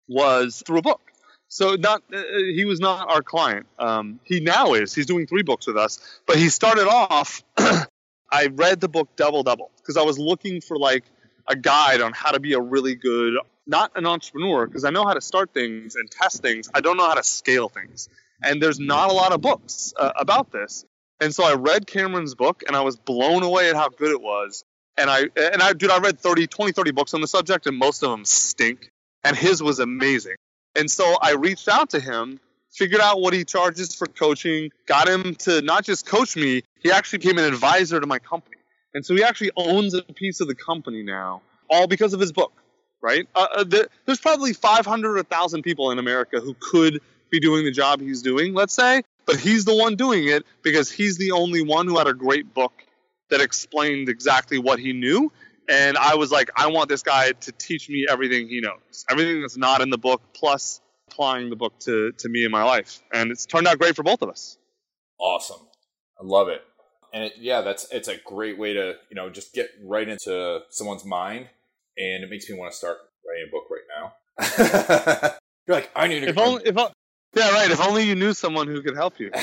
was 0.07 0.63
through 0.65 0.79
a 0.79 0.81
book. 0.81 1.01
So 1.49 1.75
not 1.75 2.03
uh, 2.13 2.21
he 2.37 2.63
was 2.63 2.79
not 2.79 3.09
our 3.09 3.21
client. 3.21 3.65
Um, 3.77 4.21
he 4.23 4.39
now 4.39 4.75
is. 4.75 4.95
He's 4.95 5.07
doing 5.07 5.27
three 5.27 5.43
books 5.43 5.67
with 5.67 5.75
us. 5.75 5.99
But 6.25 6.37
he 6.37 6.47
started 6.47 6.87
off. 6.87 7.43
I 8.31 8.47
read 8.47 8.79
the 8.79 8.87
book 8.87 9.09
Double 9.17 9.43
Double 9.43 9.71
because 9.77 9.97
I 9.97 10.03
was 10.03 10.17
looking 10.17 10.61
for 10.61 10.77
like 10.77 11.03
a 11.47 11.55
guide 11.55 11.99
on 11.99 12.13
how 12.13 12.31
to 12.31 12.39
be 12.39 12.53
a 12.53 12.61
really 12.61 12.95
good, 12.95 13.33
not 13.67 13.91
an 13.95 14.05
entrepreneur 14.05 14.67
because 14.67 14.85
I 14.85 14.91
know 14.91 15.03
how 15.03 15.15
to 15.15 15.21
start 15.21 15.53
things 15.53 15.95
and 15.95 16.09
test 16.09 16.41
things. 16.41 16.69
I 16.73 16.79
don't 16.79 16.95
know 16.95 17.07
how 17.07 17.15
to 17.15 17.23
scale 17.23 17.67
things 17.67 18.07
and 18.43 18.61
there's 18.61 18.79
not 18.79 19.09
a 19.09 19.13
lot 19.13 19.33
of 19.33 19.41
books 19.41 19.93
uh, 19.97 20.11
about 20.17 20.51
this. 20.51 20.85
And 21.21 21.33
so 21.35 21.43
I 21.43 21.55
read 21.55 21.85
Cameron's 21.87 22.35
book 22.35 22.63
and 22.67 22.75
I 22.75 22.81
was 22.81 22.95
blown 22.97 23.43
away 23.43 23.69
at 23.69 23.75
how 23.75 23.89
good 23.89 24.11
it 24.11 24.21
was. 24.21 24.63
And 24.97 25.09
I 25.09 25.21
and 25.35 25.61
I 25.61 25.73
dude 25.73 25.91
I 25.91 25.99
read 25.99 26.19
30 26.19 26.47
20 26.47 26.71
30 26.71 26.91
books 26.91 27.13
on 27.13 27.21
the 27.21 27.27
subject 27.27 27.67
and 27.67 27.77
most 27.77 28.03
of 28.03 28.11
them 28.11 28.25
stink 28.25 28.91
and 29.23 29.35
his 29.35 29.61
was 29.61 29.79
amazing. 29.79 30.35
And 30.75 30.89
so 30.89 31.17
I 31.21 31.33
reached 31.33 31.67
out 31.67 31.91
to 31.91 31.99
him, 31.99 32.39
figured 32.71 33.01
out 33.01 33.21
what 33.21 33.33
he 33.33 33.43
charges 33.43 33.95
for 33.95 34.07
coaching, 34.07 34.71
got 34.85 35.07
him 35.09 35.35
to 35.35 35.61
not 35.61 35.83
just 35.85 36.05
coach 36.05 36.35
me, 36.35 36.63
he 36.79 36.91
actually 36.91 37.19
became 37.19 37.37
an 37.37 37.45
advisor 37.45 37.99
to 37.99 38.07
my 38.07 38.19
company. 38.19 38.57
And 38.93 39.05
so 39.05 39.15
he 39.15 39.23
actually 39.23 39.51
owns 39.55 39.93
a 39.93 40.01
piece 40.03 40.41
of 40.41 40.47
the 40.47 40.55
company 40.55 41.03
now, 41.03 41.41
all 41.69 41.87
because 41.87 42.13
of 42.13 42.19
his 42.19 42.31
book. 42.31 42.53
right? 43.01 43.27
Uh, 43.35 43.47
uh, 43.57 43.63
there, 43.63 43.87
there's 44.05 44.19
probably 44.19 44.53
500 44.53 45.11
or 45.11 45.15
1,000 45.15 45.63
people 45.63 45.91
in 45.91 45.99
America 45.99 46.39
who 46.39 46.55
could 46.59 47.01
be 47.29 47.39
doing 47.39 47.65
the 47.65 47.71
job 47.71 48.01
he's 48.01 48.21
doing, 48.21 48.53
let's 48.53 48.73
say, 48.73 49.03
but 49.25 49.37
he's 49.39 49.65
the 49.65 49.75
one 49.75 49.95
doing 49.95 50.27
it 50.27 50.45
because 50.61 50.91
he's 50.91 51.17
the 51.17 51.31
only 51.31 51.61
one 51.63 51.87
who 51.87 51.97
had 51.97 52.07
a 52.07 52.13
great 52.13 52.53
book 52.53 52.73
that 53.29 53.41
explained 53.41 54.09
exactly 54.09 54.57
what 54.57 54.79
he 54.79 54.93
knew. 54.93 55.31
And 55.69 55.97
I 55.97 56.15
was 56.15 56.31
like, 56.31 56.49
I 56.55 56.67
want 56.67 56.89
this 56.89 57.03
guy 57.03 57.31
to 57.31 57.51
teach 57.51 57.89
me 57.89 58.07
everything 58.09 58.47
he 58.47 58.59
knows, 58.59 59.05
everything 59.09 59.41
that's 59.41 59.57
not 59.57 59.81
in 59.81 59.91
the 59.91 59.99
book, 59.99 60.21
plus 60.33 60.81
applying 61.07 61.49
the 61.49 61.55
book 61.55 61.77
to, 61.81 62.11
to 62.11 62.29
me 62.29 62.43
in 62.43 62.51
my 62.51 62.63
life. 62.63 63.01
And 63.13 63.31
it's 63.31 63.45
turned 63.45 63.67
out 63.67 63.77
great 63.77 63.95
for 63.95 64.03
both 64.03 64.21
of 64.21 64.29
us. 64.29 64.57
Awesome. 65.19 65.61
I 66.19 66.23
love 66.23 66.47
it. 66.47 66.61
And 67.13 67.25
it, 67.25 67.33
yeah, 67.39 67.61
that's 67.61 67.87
it's 67.91 68.07
a 68.07 68.17
great 68.17 68.57
way 68.57 68.73
to, 68.73 68.95
you 69.09 69.15
know, 69.15 69.29
just 69.29 69.53
get 69.53 69.69
right 69.83 70.07
into 70.07 70.61
someone's 70.69 71.05
mind 71.05 71.47
and 71.97 72.23
it 72.23 72.29
makes 72.29 72.49
me 72.49 72.57
want 72.57 72.71
to 72.71 72.77
start 72.77 72.97
writing 73.27 73.47
a 73.47 73.51
book 73.51 73.65
right 73.69 73.81
now. 73.95 75.37
You're 75.67 75.75
like, 75.75 75.91
I 75.95 76.07
need 76.07 76.21
to 76.21 76.29
if 76.29 76.37
only, 76.37 76.63
if, 76.65 76.75
yeah, 77.35 77.51
right. 77.51 77.69
If 77.71 77.79
only 77.81 78.03
you 78.03 78.15
knew 78.15 78.33
someone 78.33 78.67
who 78.67 78.81
could 78.81 78.95
help 78.95 79.19
you. 79.19 79.31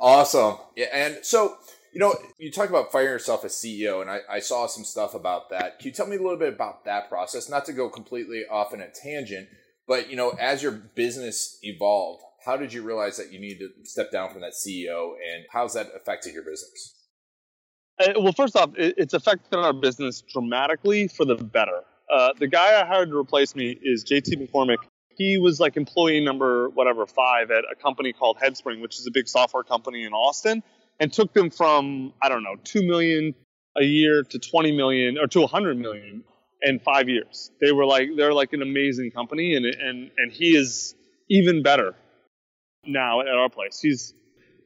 awesome. 0.00 0.58
Yeah, 0.76 0.86
and 0.92 1.18
so 1.22 1.56
you 1.92 1.98
know, 1.98 2.14
you 2.38 2.50
talk 2.52 2.68
about 2.68 2.92
firing 2.92 3.08
yourself 3.10 3.44
as 3.44 3.52
CEO, 3.52 4.00
and 4.00 4.10
I, 4.10 4.20
I, 4.30 4.38
saw 4.40 4.66
some 4.66 4.84
stuff 4.84 5.14
about 5.14 5.50
that. 5.50 5.80
Can 5.80 5.88
you 5.88 5.92
tell 5.92 6.06
me 6.06 6.16
a 6.16 6.22
little 6.22 6.38
bit 6.38 6.54
about 6.54 6.84
that 6.84 7.08
process? 7.08 7.48
Not 7.48 7.64
to 7.64 7.72
go 7.72 7.88
completely 7.88 8.44
off 8.48 8.72
in 8.72 8.80
a 8.80 8.88
tangent, 8.88 9.48
but 9.88 10.08
you 10.08 10.16
know, 10.16 10.30
as 10.38 10.62
your 10.62 10.72
business 10.72 11.58
evolved, 11.62 12.22
how 12.44 12.56
did 12.56 12.72
you 12.72 12.82
realize 12.82 13.16
that 13.16 13.32
you 13.32 13.40
needed 13.40 13.70
to 13.76 13.90
step 13.90 14.12
down 14.12 14.30
from 14.30 14.40
that 14.42 14.52
CEO, 14.52 15.14
and 15.14 15.44
how's 15.52 15.74
that 15.74 15.88
affected 15.96 16.32
your 16.32 16.44
business? 16.44 16.94
Uh, 17.98 18.12
well, 18.20 18.32
first 18.32 18.56
off, 18.56 18.70
it's 18.76 19.12
affected 19.12 19.56
our 19.58 19.72
business 19.72 20.22
dramatically 20.32 21.08
for 21.08 21.24
the 21.24 21.34
better. 21.34 21.82
Uh, 22.12 22.32
the 22.38 22.48
guy 22.48 22.80
I 22.80 22.86
hired 22.86 23.10
to 23.10 23.16
replace 23.16 23.54
me 23.54 23.78
is 23.82 24.04
JT 24.04 24.36
McCormick. 24.36 24.78
He 25.16 25.38
was 25.38 25.60
like 25.60 25.76
employee 25.76 26.24
number 26.24 26.68
whatever 26.70 27.06
five 27.06 27.50
at 27.50 27.64
a 27.70 27.74
company 27.74 28.12
called 28.12 28.38
Headspring, 28.38 28.80
which 28.80 28.98
is 28.98 29.06
a 29.06 29.10
big 29.10 29.28
software 29.28 29.62
company 29.62 30.04
in 30.04 30.12
Austin, 30.12 30.62
and 30.98 31.12
took 31.12 31.32
them 31.32 31.50
from 31.50 32.12
I 32.22 32.28
don't 32.28 32.42
know 32.42 32.56
two 32.62 32.86
million 32.86 33.34
a 33.76 33.82
year 33.84 34.22
to 34.22 34.38
20 34.38 34.72
million 34.72 35.18
or 35.18 35.26
to 35.28 35.40
100 35.40 35.78
million 35.78 36.24
in 36.62 36.78
five 36.80 37.08
years. 37.08 37.50
They 37.60 37.72
were 37.72 37.86
like 37.86 38.08
they're 38.16 38.34
like 38.34 38.52
an 38.52 38.62
amazing 38.62 39.10
company, 39.10 39.54
and 39.56 39.66
and 39.66 40.10
and 40.16 40.32
he 40.32 40.56
is 40.56 40.94
even 41.28 41.62
better 41.62 41.94
now 42.84 43.20
at 43.20 43.28
our 43.28 43.48
place. 43.48 43.80
He's 43.80 44.14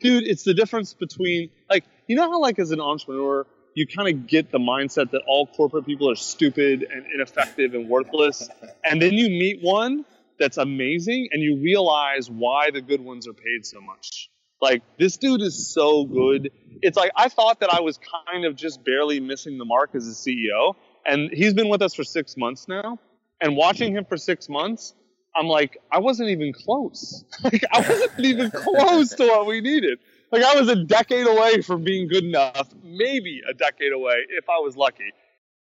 dude. 0.00 0.24
It's 0.24 0.44
the 0.44 0.54
difference 0.54 0.94
between 0.94 1.50
like 1.68 1.85
you 2.07 2.16
know 2.16 2.30
how 2.30 2.40
like 2.40 2.59
as 2.59 2.70
an 2.70 2.80
entrepreneur 2.80 3.46
you 3.74 3.87
kind 3.88 4.09
of 4.09 4.28
get 4.28 4.52
the 4.52 4.59
mindset 4.59 5.11
that 5.11 5.22
all 5.26 5.46
corporate 5.46 5.85
people 5.85 6.09
are 6.09 6.14
stupid 6.14 6.87
and 6.88 7.07
ineffective 7.12 7.74
and 7.74 7.88
worthless 7.88 8.48
and 8.85 9.02
then 9.02 9.12
you 9.12 9.28
meet 9.28 9.62
one 9.62 10.04
that's 10.38 10.56
amazing 10.56 11.28
and 11.32 11.42
you 11.42 11.56
realize 11.60 12.30
why 12.30 12.70
the 12.70 12.80
good 12.80 13.00
ones 13.00 13.26
are 13.26 13.32
paid 13.32 13.64
so 13.64 13.80
much 13.80 14.30
like 14.60 14.82
this 14.98 15.16
dude 15.16 15.42
is 15.42 15.72
so 15.72 16.04
good 16.04 16.50
it's 16.82 16.96
like 16.96 17.10
i 17.16 17.28
thought 17.28 17.60
that 17.60 17.72
i 17.72 17.80
was 17.80 17.98
kind 18.28 18.44
of 18.44 18.56
just 18.56 18.84
barely 18.84 19.20
missing 19.20 19.58
the 19.58 19.64
mark 19.64 19.94
as 19.94 20.06
a 20.06 20.12
ceo 20.12 20.74
and 21.06 21.30
he's 21.32 21.54
been 21.54 21.68
with 21.68 21.82
us 21.82 21.94
for 21.94 22.04
six 22.04 22.36
months 22.36 22.68
now 22.68 22.98
and 23.40 23.56
watching 23.56 23.94
him 23.94 24.04
for 24.04 24.16
six 24.16 24.48
months 24.48 24.94
i'm 25.36 25.46
like 25.46 25.78
i 25.92 25.98
wasn't 25.98 26.28
even 26.28 26.52
close 26.52 27.24
like 27.44 27.64
i 27.72 27.80
wasn't 27.80 28.20
even 28.20 28.50
close 28.50 29.10
to 29.10 29.26
what 29.26 29.46
we 29.46 29.60
needed 29.60 29.98
like 30.34 30.42
I 30.42 30.58
was 30.58 30.68
a 30.68 30.74
decade 30.74 31.28
away 31.28 31.60
from 31.60 31.84
being 31.84 32.08
good 32.08 32.24
enough, 32.24 32.68
maybe 32.82 33.40
a 33.48 33.54
decade 33.54 33.92
away 33.92 34.16
if 34.30 34.48
I 34.48 34.58
was 34.58 34.76
lucky. 34.76 35.12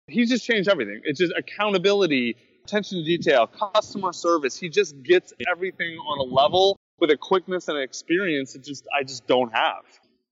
He's 0.08 0.30
just 0.30 0.46
changed 0.46 0.70
everything. 0.70 1.02
It's 1.04 1.20
just 1.20 1.34
accountability, 1.38 2.38
attention 2.66 2.98
to 2.98 3.04
detail, 3.04 3.48
customer 3.48 4.12
service. 4.12 4.58
He 4.58 4.70
just 4.70 5.02
gets 5.04 5.34
everything 5.50 5.98
on 5.98 6.20
a 6.20 6.34
level 6.34 6.78
with 7.00 7.12
a 7.12 7.18
quickness 7.18 7.68
and 7.68 7.78
an 7.78 7.84
experience 7.84 8.54
that 8.54 8.64
just 8.64 8.88
I 8.98 9.04
just 9.04 9.28
don't 9.28 9.54
have. 9.54 9.84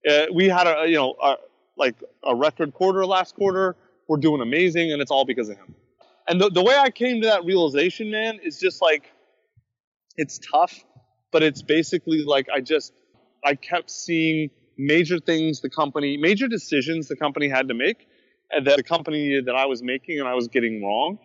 Uh, 0.09 0.25
we 0.33 0.49
had 0.49 0.67
a 0.67 0.87
you 0.87 0.95
know 0.95 1.15
a, 1.21 1.35
like 1.77 1.95
a 2.23 2.35
record 2.35 2.73
quarter 2.73 3.05
last 3.05 3.35
quarter. 3.35 3.75
We're 4.07 4.17
doing 4.17 4.41
amazing, 4.41 4.91
and 4.91 5.01
it's 5.01 5.11
all 5.11 5.25
because 5.25 5.49
of 5.49 5.57
him. 5.57 5.75
And 6.27 6.41
the, 6.41 6.49
the 6.49 6.63
way 6.63 6.75
I 6.75 6.89
came 6.89 7.21
to 7.21 7.27
that 7.27 7.45
realization, 7.45 8.09
man, 8.09 8.39
is 8.43 8.59
just 8.59 8.81
like 8.81 9.11
it's 10.17 10.39
tough, 10.39 10.83
but 11.31 11.43
it's 11.43 11.61
basically 11.61 12.23
like 12.25 12.47
I 12.53 12.61
just 12.61 12.93
I 13.45 13.55
kept 13.55 13.91
seeing 13.91 14.49
major 14.77 15.19
things 15.19 15.61
the 15.61 15.69
company, 15.69 16.17
major 16.17 16.47
decisions 16.47 17.07
the 17.07 17.15
company 17.15 17.47
had 17.47 17.67
to 17.67 17.75
make, 17.75 18.07
and 18.49 18.65
that 18.65 18.77
the 18.77 18.83
company 18.83 19.39
that 19.45 19.55
I 19.55 19.67
was 19.67 19.83
making 19.83 20.19
and 20.19 20.27
I 20.27 20.33
was 20.33 20.47
getting 20.47 20.83
wrong, 20.83 21.19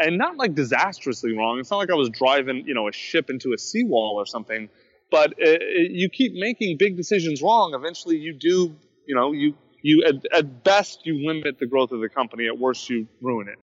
and 0.00 0.18
not 0.18 0.36
like 0.36 0.54
disastrously 0.54 1.36
wrong. 1.36 1.58
It's 1.58 1.70
not 1.70 1.78
like 1.78 1.90
I 1.90 1.94
was 1.94 2.10
driving, 2.10 2.64
you 2.66 2.74
know, 2.74 2.88
a 2.88 2.92
ship 2.92 3.30
into 3.30 3.52
a 3.52 3.58
seawall 3.58 4.14
or 4.16 4.26
something. 4.26 4.68
But 5.10 5.34
it, 5.38 5.62
it, 5.62 5.90
you 5.92 6.08
keep 6.08 6.34
making 6.34 6.76
big 6.78 6.96
decisions 6.96 7.42
wrong. 7.42 7.74
Eventually, 7.74 8.16
you 8.16 8.32
do, 8.32 8.76
you 9.06 9.14
know, 9.14 9.32
you 9.32 9.54
you 9.82 10.04
at, 10.04 10.14
at 10.32 10.64
best 10.64 11.00
you 11.04 11.26
limit 11.26 11.58
the 11.58 11.66
growth 11.66 11.92
of 11.92 12.00
the 12.00 12.08
company. 12.08 12.46
At 12.46 12.58
worst, 12.58 12.88
you 12.88 13.08
ruin 13.20 13.48
it. 13.48 13.58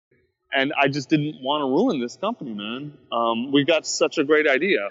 And 0.57 0.73
I 0.81 0.89
just 0.89 1.09
didn't 1.11 1.37
want 1.43 1.63
to 1.63 1.67
ruin 1.67 2.01
this 2.01 2.17
company, 2.17 2.55
man. 2.55 2.97
Um, 3.11 3.51
we 3.53 3.65
got 3.65 3.87
such 3.87 4.19
a 4.19 4.25
great 4.25 4.47
idea 4.47 4.89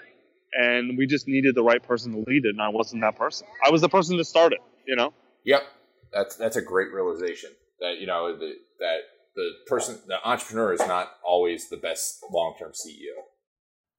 and 0.54 0.96
we 0.96 1.06
just 1.06 1.26
needed 1.26 1.54
the 1.54 1.62
right 1.62 1.82
person 1.82 2.12
to 2.12 2.18
lead 2.18 2.44
it, 2.44 2.50
and 2.50 2.62
I 2.62 2.68
wasn't 2.68 3.02
that 3.02 3.16
person. 3.16 3.46
I 3.64 3.70
was 3.70 3.80
the 3.80 3.88
person 3.88 4.16
to 4.18 4.24
start 4.24 4.52
it, 4.52 4.60
you 4.86 4.96
know. 4.96 5.12
Yep, 5.44 5.62
that's 6.12 6.36
that's 6.36 6.56
a 6.56 6.62
great 6.62 6.92
realization 6.92 7.50
that 7.80 7.98
you 7.98 8.06
know 8.06 8.36
the, 8.36 8.54
that 8.78 8.98
the 9.34 9.50
person, 9.66 9.98
the 10.06 10.16
entrepreneur, 10.26 10.72
is 10.72 10.80
not 10.80 11.12
always 11.24 11.68
the 11.68 11.76
best 11.76 12.24
long 12.30 12.54
term 12.58 12.72
CEO. 12.72 13.14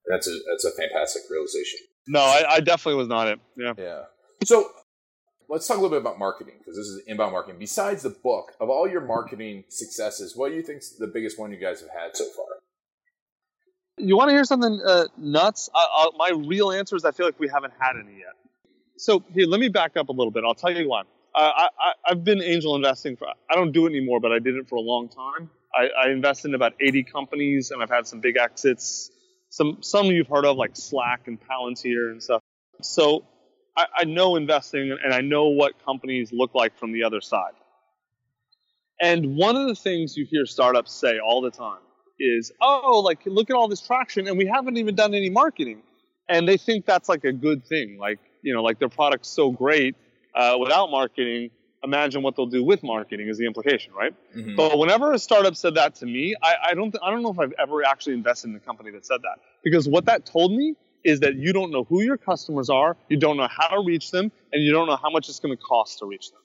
That's 0.08 0.28
a 0.28 0.38
that's 0.50 0.64
a 0.64 0.70
fantastic 0.70 1.22
realization. 1.30 1.80
No, 2.08 2.20
I, 2.20 2.44
I 2.48 2.60
definitely 2.60 2.98
was 2.98 3.08
not 3.08 3.28
it. 3.28 3.40
Yeah. 3.56 3.72
Yeah. 3.76 4.02
So 4.44 4.70
let's 5.48 5.66
talk 5.66 5.78
a 5.78 5.80
little 5.80 5.96
bit 5.96 6.00
about 6.00 6.18
marketing 6.18 6.54
because 6.58 6.76
this 6.76 6.86
is 6.86 7.02
inbound 7.06 7.32
marketing. 7.32 7.58
Besides 7.58 8.02
the 8.02 8.10
book, 8.10 8.52
of 8.60 8.70
all 8.70 8.88
your 8.88 9.00
marketing 9.00 9.64
successes, 9.68 10.36
what 10.36 10.50
do 10.50 10.56
you 10.56 10.62
think 10.62 10.78
is 10.78 10.96
the 10.98 11.08
biggest 11.08 11.38
one 11.38 11.50
you 11.50 11.58
guys 11.58 11.80
have 11.80 11.90
had 11.90 12.16
so 12.16 12.24
far? 12.36 12.44
You 13.98 14.16
want 14.16 14.28
to 14.28 14.34
hear 14.34 14.44
something 14.44 14.80
uh, 14.86 15.06
nuts? 15.16 15.70
I, 15.74 16.10
my 16.16 16.30
real 16.46 16.70
answer 16.70 16.96
is 16.96 17.04
I 17.04 17.12
feel 17.12 17.26
like 17.26 17.40
we 17.40 17.48
haven't 17.48 17.72
had 17.80 17.96
any 17.96 18.18
yet. 18.18 18.34
So 18.98 19.22
here, 19.32 19.46
let 19.46 19.58
me 19.58 19.68
back 19.68 19.96
up 19.96 20.08
a 20.08 20.12
little 20.12 20.30
bit. 20.30 20.44
I'll 20.46 20.54
tell 20.54 20.70
you 20.70 20.88
why. 20.88 21.02
I, 21.36 21.92
have 22.06 22.24
been 22.24 22.42
angel 22.42 22.74
investing 22.76 23.16
for. 23.16 23.28
I 23.28 23.54
don't 23.54 23.72
do 23.72 23.86
it 23.86 23.90
anymore, 23.90 24.20
but 24.20 24.32
I 24.32 24.38
did 24.38 24.56
it 24.56 24.68
for 24.68 24.76
a 24.76 24.80
long 24.80 25.08
time. 25.08 25.50
I, 25.74 25.88
I 26.06 26.10
invested 26.10 26.48
in 26.48 26.54
about 26.54 26.74
80 26.80 27.04
companies, 27.04 27.70
and 27.70 27.82
I've 27.82 27.90
had 27.90 28.06
some 28.06 28.20
big 28.20 28.36
exits. 28.36 29.10
Some 29.50 29.78
some 29.82 30.06
you've 30.06 30.28
heard 30.28 30.46
of, 30.46 30.56
like 30.56 30.74
Slack 30.74 31.28
and 31.28 31.38
Palantir 31.38 32.10
and 32.10 32.22
stuff. 32.22 32.42
So 32.82 33.24
I, 33.76 33.86
I 33.98 34.04
know 34.04 34.36
investing, 34.36 34.96
and 35.02 35.12
I 35.12 35.20
know 35.20 35.48
what 35.48 35.74
companies 35.84 36.32
look 36.32 36.54
like 36.54 36.78
from 36.78 36.92
the 36.92 37.04
other 37.04 37.20
side. 37.20 37.52
And 39.00 39.36
one 39.36 39.56
of 39.56 39.68
the 39.68 39.74
things 39.74 40.16
you 40.16 40.26
hear 40.28 40.46
startups 40.46 40.92
say 40.92 41.18
all 41.18 41.42
the 41.42 41.50
time 41.50 41.80
is, 42.18 42.50
oh, 42.62 43.02
like 43.04 43.20
look 43.26 43.50
at 43.50 43.56
all 43.56 43.68
this 43.68 43.82
traction, 43.82 44.26
and 44.26 44.38
we 44.38 44.46
haven't 44.46 44.78
even 44.78 44.94
done 44.94 45.14
any 45.14 45.28
marketing, 45.28 45.82
and 46.28 46.48
they 46.48 46.56
think 46.56 46.86
that's 46.86 47.10
like 47.10 47.24
a 47.24 47.32
good 47.32 47.66
thing. 47.66 47.98
Like 47.98 48.20
you 48.42 48.54
know, 48.54 48.62
like 48.62 48.78
their 48.78 48.88
product's 48.88 49.28
so 49.28 49.50
great 49.50 49.94
uh, 50.36 50.56
without 50.58 50.90
marketing. 50.90 51.50
Imagine 51.82 52.22
what 52.22 52.36
they'll 52.36 52.46
do 52.46 52.64
with 52.64 52.82
marketing 52.82 53.28
is 53.28 53.38
the 53.38 53.46
implication, 53.46 53.92
right? 53.92 54.14
Mm-hmm. 54.36 54.56
But 54.56 54.78
whenever 54.78 55.12
a 55.12 55.18
startup 55.18 55.56
said 55.56 55.74
that 55.74 55.94
to 55.96 56.06
me, 56.06 56.34
I, 56.42 56.54
I 56.70 56.74
don't 56.74 56.90
th- 56.90 57.00
I 57.02 57.10
don't 57.10 57.22
know 57.22 57.30
if 57.30 57.38
I've 57.38 57.52
ever 57.58 57.84
actually 57.84 58.14
invested 58.14 58.50
in 58.50 58.56
a 58.56 58.60
company 58.60 58.90
that 58.92 59.06
said 59.06 59.22
that 59.22 59.38
because 59.62 59.88
what 59.88 60.06
that 60.06 60.26
told 60.26 60.52
me 60.52 60.74
is 61.04 61.20
that 61.20 61.36
you 61.36 61.52
don't 61.52 61.70
know 61.70 61.84
who 61.84 62.02
your 62.02 62.16
customers 62.16 62.68
are, 62.68 62.96
you 63.08 63.16
don't 63.16 63.36
know 63.36 63.48
how 63.48 63.68
to 63.68 63.80
reach 63.84 64.10
them, 64.10 64.32
and 64.52 64.62
you 64.62 64.72
don't 64.72 64.88
know 64.88 64.96
how 64.96 65.10
much 65.10 65.28
it's 65.28 65.38
going 65.38 65.56
to 65.56 65.62
cost 65.62 66.00
to 66.00 66.06
reach 66.06 66.30
them. 66.30 66.40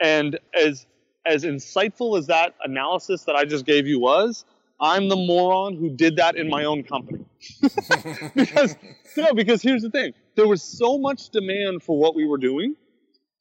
And 0.00 0.38
as 0.54 0.86
as 1.26 1.44
insightful 1.44 2.18
as 2.18 2.26
that 2.26 2.54
analysis 2.62 3.24
that 3.24 3.34
I 3.34 3.44
just 3.44 3.64
gave 3.64 3.86
you 3.86 3.98
was, 3.98 4.44
I'm 4.80 5.08
the 5.08 5.16
moron 5.16 5.76
who 5.76 5.88
did 5.88 6.16
that 6.16 6.36
in 6.36 6.48
my 6.48 6.64
own 6.64 6.82
company. 6.82 7.24
because, 8.34 8.76
know, 9.16 9.32
because 9.32 9.62
here's 9.62 9.82
the 9.82 9.90
thing 9.90 10.12
there 10.34 10.46
was 10.46 10.62
so 10.62 10.98
much 10.98 11.30
demand 11.30 11.82
for 11.82 11.98
what 11.98 12.14
we 12.14 12.26
were 12.26 12.38
doing, 12.38 12.76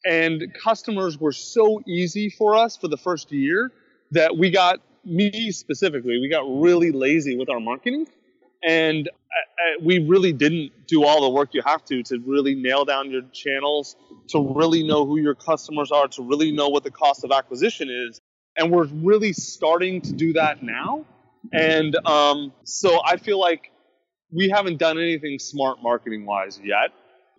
and 0.05 0.53
customers 0.53 1.17
were 1.17 1.31
so 1.31 1.81
easy 1.87 2.29
for 2.29 2.55
us 2.55 2.77
for 2.77 2.87
the 2.87 2.97
first 2.97 3.31
year 3.31 3.71
that 4.11 4.37
we 4.37 4.49
got, 4.49 4.79
me 5.05 5.51
specifically, 5.51 6.19
we 6.19 6.29
got 6.29 6.43
really 6.43 6.91
lazy 6.91 7.35
with 7.35 7.49
our 7.49 7.59
marketing. 7.59 8.07
And 8.65 9.07
uh, 9.07 9.11
uh, 9.11 9.83
we 9.83 9.99
really 9.99 10.31
didn't 10.31 10.87
do 10.87 11.03
all 11.03 11.21
the 11.21 11.29
work 11.29 11.49
you 11.53 11.61
have 11.65 11.83
to 11.85 12.01
to 12.03 12.19
really 12.25 12.55
nail 12.55 12.85
down 12.85 13.11
your 13.11 13.23
channels, 13.33 13.97
to 14.29 14.53
really 14.55 14.87
know 14.87 15.05
who 15.05 15.17
your 15.17 15.35
customers 15.35 15.91
are, 15.91 16.07
to 16.09 16.23
really 16.23 16.51
know 16.51 16.69
what 16.69 16.83
the 16.83 16.91
cost 16.91 17.25
of 17.25 17.31
acquisition 17.31 17.89
is. 17.89 18.21
And 18.55 18.71
we're 18.71 18.85
really 18.85 19.33
starting 19.33 20.01
to 20.01 20.13
do 20.13 20.33
that 20.33 20.63
now. 20.63 21.05
And 21.51 21.95
um, 22.07 22.53
so 22.63 23.01
I 23.03 23.17
feel 23.17 23.39
like 23.39 23.71
we 24.31 24.49
haven't 24.49 24.77
done 24.77 24.97
anything 24.97 25.39
smart 25.39 25.83
marketing 25.83 26.25
wise 26.25 26.59
yet. 26.63 26.91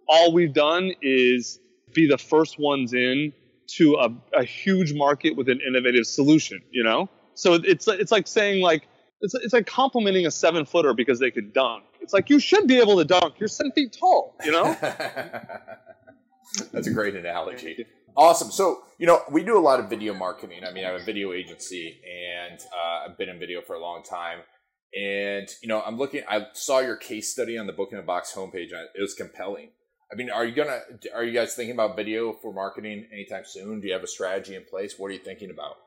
All 0.09 0.33
we've 0.33 0.53
done 0.53 0.93
is 1.01 1.59
be 1.93 2.09
the 2.09 2.19
first 2.19 2.59
ones 2.59 2.93
in 2.95 3.33
to 3.77 3.95
a, 3.95 4.39
a 4.39 4.45
huge 4.45 4.95
market 4.95 5.37
with 5.37 5.49
an 5.49 5.61
innovative 5.67 6.07
solution, 6.07 6.61
you 6.71 6.85
know? 6.85 7.09
So 7.35 7.55
it's 7.55 7.89
it's 7.89 8.13
like 8.13 8.27
saying 8.27 8.63
like 8.63 8.87
it's 9.21 9.35
it's 9.35 9.53
like 9.53 9.67
complimenting 9.67 10.27
a 10.27 10.31
seven 10.31 10.65
footer 10.65 10.95
because 10.95 11.19
they 11.19 11.31
can 11.31 11.51
dunk. 11.53 11.85
It's 12.01 12.13
like 12.13 12.31
you 12.31 12.39
should 12.39 12.67
be 12.67 12.79
able 12.79 12.99
to 12.99 13.05
dunk. 13.05 13.41
You're 13.41 13.49
seven 13.49 13.73
feet 13.73 13.97
tall, 13.99 14.37
you 14.45 14.53
know. 14.53 14.77
That's 16.73 16.87
a 16.87 16.93
great 16.93 17.17
analogy. 17.17 17.87
Awesome. 18.17 18.51
So, 18.51 18.83
you 18.99 19.07
know, 19.07 19.23
we 19.31 19.43
do 19.43 19.59
a 19.59 19.61
lot 19.61 19.81
of 19.81 19.91
video 19.91 20.15
marketing. 20.15 20.61
I 20.67 20.73
mean, 20.73 20.85
I 20.85 20.93
have 20.93 21.01
a 21.01 21.05
video 21.05 21.33
agency 21.33 22.01
and 22.09 22.61
uh, 22.61 23.11
I've 23.11 23.19
been 23.19 23.29
in 23.29 23.39
video 23.39 23.61
for 23.61 23.75
a 23.75 23.81
long 23.81 24.05
time. 24.05 24.41
And, 24.97 25.49
you 25.63 25.69
know, 25.69 25.83
I'm 25.83 25.99
looking, 25.99 26.23
I 26.29 26.47
saw 26.53 26.79
your 26.79 26.97
case 26.97 27.33
study 27.33 27.59
on 27.59 27.67
the 27.67 27.73
Book 27.73 27.89
in 27.91 27.99
a 27.99 28.03
Box 28.03 28.33
homepage. 28.33 28.73
And 28.73 28.89
it 28.95 29.01
was 29.01 29.15
compelling. 29.15 29.71
I 30.13 30.17
mean, 30.17 30.31
are 30.31 30.45
you 30.45 30.55
to, 30.55 30.81
are 31.15 31.25
you 31.25 31.33
guys 31.33 31.55
thinking 31.55 31.75
about 31.75 31.97
video 31.97 32.33
for 32.33 32.53
marketing 32.53 33.07
anytime 33.13 33.45
soon? 33.47 33.81
Do 33.81 33.89
you 33.89 33.95
have 33.95 34.03
a 34.03 34.09
strategy 34.09 34.55
in 34.55 34.65
place? 34.65 34.99
What 34.99 35.09
are 35.09 35.15
you 35.15 35.21
thinking 35.21 35.51
about? 35.51 35.79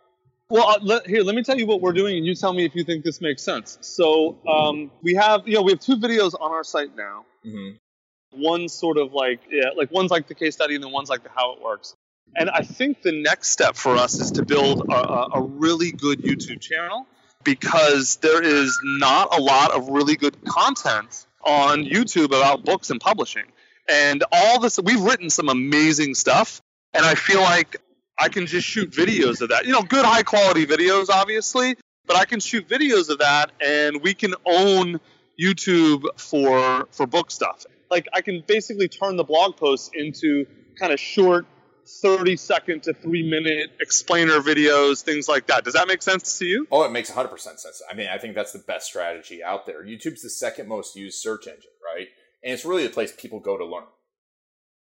Well, 0.49 0.67
uh, 0.67 0.79
let, 0.81 1.07
here, 1.07 1.23
let 1.23 1.35
me 1.35 1.43
tell 1.43 1.57
you 1.57 1.65
what 1.65 1.81
we're 1.81 1.93
doing, 1.93 2.17
and 2.17 2.25
you 2.25 2.33
tell 2.33 2.53
me 2.53 2.63
if 2.63 2.73
you 2.73 2.83
think 2.83 3.03
this 3.03 3.19
makes 3.19 3.43
sense. 3.43 3.77
So, 3.81 4.37
um, 4.47 4.91
we 5.01 5.13
have, 5.15 5.45
you 5.45 5.55
know, 5.55 5.61
we 5.61 5.73
have 5.73 5.81
two 5.81 5.97
videos 5.97 6.33
on 6.39 6.51
our 6.51 6.63
site 6.63 6.95
now. 6.95 7.25
Mm-hmm. 7.45 8.41
One's 8.41 8.73
sort 8.73 8.97
of 8.97 9.13
like, 9.13 9.41
yeah, 9.49 9.71
like 9.75 9.91
one's 9.91 10.11
like 10.11 10.27
the 10.27 10.35
case 10.35 10.55
study, 10.55 10.75
and 10.75 10.83
then 10.83 10.91
one's 10.91 11.09
like 11.09 11.23
the 11.23 11.29
how 11.35 11.53
it 11.53 11.61
works. 11.61 11.95
And 12.35 12.49
I 12.49 12.61
think 12.61 13.01
the 13.01 13.11
next 13.11 13.49
step 13.49 13.75
for 13.75 13.95
us 13.95 14.19
is 14.19 14.31
to 14.31 14.45
build 14.45 14.89
a, 14.89 15.37
a 15.37 15.41
really 15.41 15.91
good 15.91 16.21
YouTube 16.21 16.61
channel 16.61 17.07
because 17.43 18.17
there 18.17 18.43
is 18.43 18.77
not 18.83 19.37
a 19.37 19.41
lot 19.41 19.71
of 19.71 19.89
really 19.89 20.15
good 20.15 20.43
content 20.45 21.25
on 21.43 21.85
YouTube 21.85 22.27
about 22.27 22.65
books 22.65 22.89
and 22.89 22.99
publishing. 22.99 23.45
And 23.89 24.23
all 24.31 24.59
this, 24.59 24.79
we've 24.79 25.01
written 25.01 25.29
some 25.29 25.49
amazing 25.49 26.15
stuff, 26.15 26.61
and 26.93 27.05
I 27.05 27.15
feel 27.15 27.41
like 27.41 27.77
I 28.19 28.29
can 28.29 28.45
just 28.45 28.67
shoot 28.67 28.91
videos 28.91 29.41
of 29.41 29.49
that. 29.49 29.65
You 29.65 29.71
know, 29.71 29.81
good 29.81 30.05
high 30.05 30.23
quality 30.23 30.65
videos, 30.65 31.09
obviously, 31.09 31.75
but 32.05 32.17
I 32.17 32.25
can 32.25 32.39
shoot 32.39 32.67
videos 32.67 33.09
of 33.09 33.19
that, 33.19 33.51
and 33.61 34.01
we 34.01 34.13
can 34.13 34.33
own 34.45 34.99
YouTube 35.39 36.03
for 36.17 36.87
for 36.91 37.05
book 37.05 37.31
stuff. 37.31 37.65
Like 37.89 38.07
I 38.13 38.21
can 38.21 38.43
basically 38.45 38.87
turn 38.87 39.15
the 39.15 39.23
blog 39.23 39.55
posts 39.57 39.89
into 39.93 40.45
kind 40.79 40.91
of 40.91 40.99
short 40.99 41.45
30 41.87 42.35
second 42.35 42.83
to 42.83 42.93
three 42.93 43.29
minute 43.29 43.71
explainer 43.79 44.39
videos, 44.39 45.01
things 45.01 45.27
like 45.27 45.47
that. 45.47 45.63
Does 45.63 45.73
that 45.73 45.87
make 45.87 46.01
sense 46.01 46.39
to 46.39 46.45
you? 46.45 46.67
Oh, 46.71 46.83
it 46.83 46.91
makes 46.91 47.09
100% 47.09 47.39
sense. 47.39 47.81
I 47.89 47.93
mean, 47.93 48.07
I 48.07 48.17
think 48.17 48.35
that's 48.35 48.51
the 48.51 48.59
best 48.59 48.87
strategy 48.87 49.41
out 49.43 49.65
there. 49.65 49.83
YouTube's 49.83 50.21
the 50.21 50.29
second 50.29 50.67
most 50.67 50.95
used 50.95 51.19
search 51.19 51.47
engine, 51.47 51.71
right? 51.95 52.07
And 52.47 52.53
it's 52.53 52.63
really 52.63 52.83
the 52.83 52.93
place 52.93 53.11
people 53.11 53.41
go 53.41 53.57
to 53.57 53.65
learn. 53.65 53.83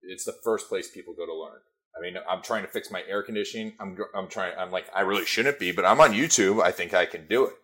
It's 0.02 0.24
the 0.24 0.36
first 0.44 0.68
place 0.68 0.88
people 0.88 1.14
go 1.14 1.26
to 1.26 1.34
learn. 1.34 1.58
I 1.98 2.00
mean, 2.00 2.14
I'm 2.30 2.40
trying 2.40 2.62
to 2.62 2.68
fix 2.68 2.92
my 2.92 3.02
air 3.08 3.24
conditioning. 3.24 3.72
I'm, 3.80 3.98
I'm 4.14 4.28
trying, 4.28 4.56
I'm 4.56 4.70
like, 4.70 4.86
I 4.94 5.00
really 5.00 5.26
shouldn't 5.26 5.58
be, 5.58 5.72
but 5.72 5.84
I'm 5.84 6.00
on 6.00 6.12
YouTube. 6.12 6.62
I 6.62 6.70
think 6.70 6.94
I 6.94 7.06
can 7.06 7.26
do 7.26 7.46
it. 7.46 7.54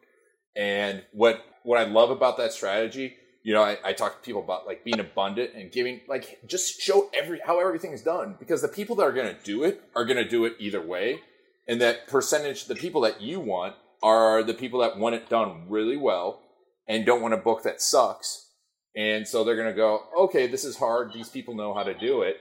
And 0.57 1.05
what, 1.12 1.45
what 1.62 1.79
I 1.79 1.85
love 1.85 2.11
about 2.11 2.37
that 2.38 2.53
strategy 2.53 3.15
you 3.45 3.53
know, 3.53 3.62
I, 3.62 3.77
I, 3.85 3.93
talk 3.93 4.15
to 4.15 4.25
people 4.25 4.43
about 4.43 4.67
like 4.67 4.85
being 4.85 5.01
abundant 5.01 5.51
and 5.55 5.73
giving, 5.73 6.01
like 6.09 6.41
just 6.47 6.81
show 6.81 7.11
every 7.12 7.41
how 7.45 7.61
everything 7.61 7.93
is 7.93 8.03
done 8.03 8.37
because 8.38 8.62
the 8.62 8.69
people 8.69 8.95
that 8.97 9.03
are 9.03 9.12
going 9.12 9.35
to 9.35 9.43
do 9.43 9.65
it 9.65 9.83
are 9.97 10.05
going 10.05 10.17
to 10.17 10.29
do 10.29 10.45
it 10.45 10.55
either 10.61 10.81
way, 10.81 11.21
and 11.67 11.81
that 11.81 12.07
percentage, 12.07 12.67
the 12.67 12.77
people 12.77 13.01
that 13.01 13.21
you 13.21 13.41
want 13.41 13.75
are 14.03 14.43
the 14.43 14.55
people 14.55 14.81
that 14.81 14.97
want 14.97 15.15
it 15.15 15.29
done 15.29 15.67
really 15.69 15.97
well 15.97 16.41
and 16.87 17.05
don't 17.05 17.23
want 17.23 17.35
a 17.35 17.38
book 17.38 17.62
that 17.65 17.81
sucks, 17.81 18.52
and 18.94 19.26
so 19.26 19.44
they're 19.44 19.57
going 19.57 19.68
to 19.68 19.74
go, 19.74 20.02
okay, 20.18 20.46
this 20.46 20.64
is 20.64 20.76
hard. 20.76 21.12
These 21.12 21.28
people 21.28 21.55
know 21.55 21.74
how 21.74 21.83
to 21.83 21.94
do 21.94 22.22
it. 22.22 22.40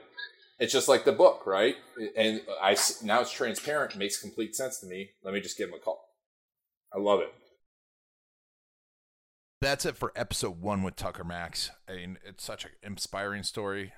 It's 0.58 0.72
just 0.72 0.88
like 0.88 1.04
the 1.04 1.12
book, 1.12 1.46
right? 1.46 1.76
And 2.16 2.42
I 2.62 2.76
now 3.02 3.20
it's 3.20 3.32
transparent, 3.32 3.96
makes 3.96 4.20
complete 4.20 4.54
sense 4.54 4.78
to 4.80 4.86
me. 4.86 5.10
Let 5.24 5.34
me 5.34 5.40
just 5.40 5.58
give 5.58 5.70
them 5.70 5.78
a 5.80 5.82
call. 5.82 6.08
I 6.94 6.98
love 6.98 7.20
it 7.20 7.32
that's 9.62 9.86
it 9.86 9.96
for 9.96 10.12
episode 10.16 10.60
one 10.60 10.82
with 10.82 10.96
Tucker 10.96 11.24
Max. 11.24 11.70
I 11.88 11.94
mean, 11.94 12.18
it's 12.24 12.44
such 12.44 12.64
an 12.64 12.72
inspiring 12.82 13.44
story, 13.44 13.92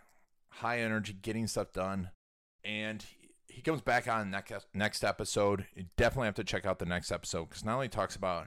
high 0.51 0.81
energy, 0.81 1.15
getting 1.15 1.47
stuff 1.47 1.73
done, 1.73 2.11
and 2.63 3.05
he 3.49 3.63
comes 3.63 3.81
back 3.81 4.07
on 4.07 4.31
next 4.31 4.53
next 4.75 5.03
episode. 5.03 5.67
You 5.75 5.87
definitely 5.97 6.27
have 6.27 6.35
to 6.35 6.45
check 6.45 6.67
out 6.67 6.79
the 6.79 6.87
next 6.87 7.11
episode 7.11 7.49
because 7.49 7.65
not 7.65 7.75
only 7.75 7.89
talks 7.89 8.15
about 8.15 8.47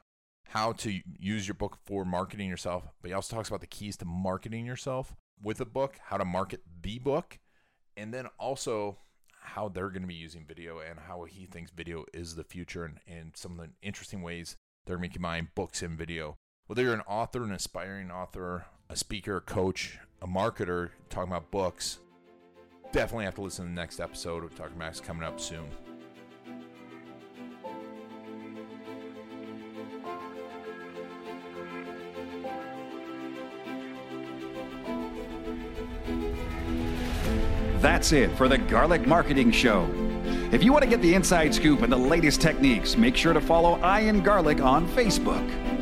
how 0.50 0.72
to 0.74 1.02
use 1.20 1.48
your 1.48 1.56
book 1.56 1.78
for 1.86 2.06
marketing 2.06 2.50
yourself, 2.50 2.84
but 3.02 3.10
he 3.10 3.14
also 3.14 3.36
talks 3.36 3.50
about 3.50 3.62
the 3.62 3.68
keys 3.68 3.98
to 3.98 4.06
marketing 4.06 4.66
yourself 4.66 5.16
with 5.42 5.62
a 5.62 5.66
book, 5.66 5.98
how 6.06 6.18
to 6.18 6.26
market 6.26 6.62
the 6.82 7.00
book, 7.00 7.40
and 7.96 8.14
then 8.14 8.28
also 8.40 8.98
how 9.42 9.70
they're 9.70 9.90
going 9.90 10.02
to 10.02 10.08
be 10.08 10.14
using 10.14 10.46
video 10.46 10.80
and 10.80 11.00
how 11.08 11.24
he 11.24 11.46
thinks 11.46 11.72
video 11.72 12.06
is 12.14 12.36
the 12.36 12.44
future 12.44 12.84
and, 12.84 13.00
and 13.08 13.36
some 13.36 13.54
of 13.54 13.58
the 13.58 13.70
interesting 13.82 14.22
ways 14.22 14.56
they're 14.86 14.98
going 14.98 15.10
making 15.10 15.22
my 15.22 15.42
books 15.56 15.82
and 15.82 15.98
video 15.98 16.38
whether 16.68 16.84
you're 16.84 16.94
an 16.94 17.02
author, 17.08 17.44
an 17.44 17.54
aspiring 17.54 18.12
author, 18.12 18.66
a 18.90 18.96
speaker, 18.96 19.38
a 19.38 19.42
coach, 19.42 19.98
a 20.22 20.28
marketer 20.28 20.90
talking 21.10 21.32
about 21.32 21.50
books, 21.50 22.00
definitely 22.92 23.26
have 23.26 23.36
to 23.36 23.42
listen 23.42 23.66
to 23.66 23.70
the 23.70 23.76
next 23.76 24.00
episode 24.00 24.44
of 24.44 24.54
Tucker 24.56 24.76
Max 24.78 25.00
coming 25.00 25.24
up 25.24 25.40
soon. 25.40 25.87
That's 37.88 38.12
it 38.12 38.30
for 38.32 38.50
the 38.50 38.58
Garlic 38.58 39.08
Marketing 39.08 39.50
Show. 39.50 39.90
If 40.52 40.62
you 40.62 40.74
want 40.74 40.84
to 40.84 40.90
get 40.90 41.02
the 41.02 41.14
inside 41.14 41.56
scoop 41.56 41.84
and 41.84 41.92
the 41.92 41.96
latest 41.98 42.42
techniques, 42.42 42.98
make 42.98 43.16
sure 43.16 43.32
to 43.32 43.40
follow 43.40 43.80
I 43.80 44.04
Ian 44.04 44.22
Garlic 44.22 44.60
on 44.60 44.86
Facebook. 44.90 45.77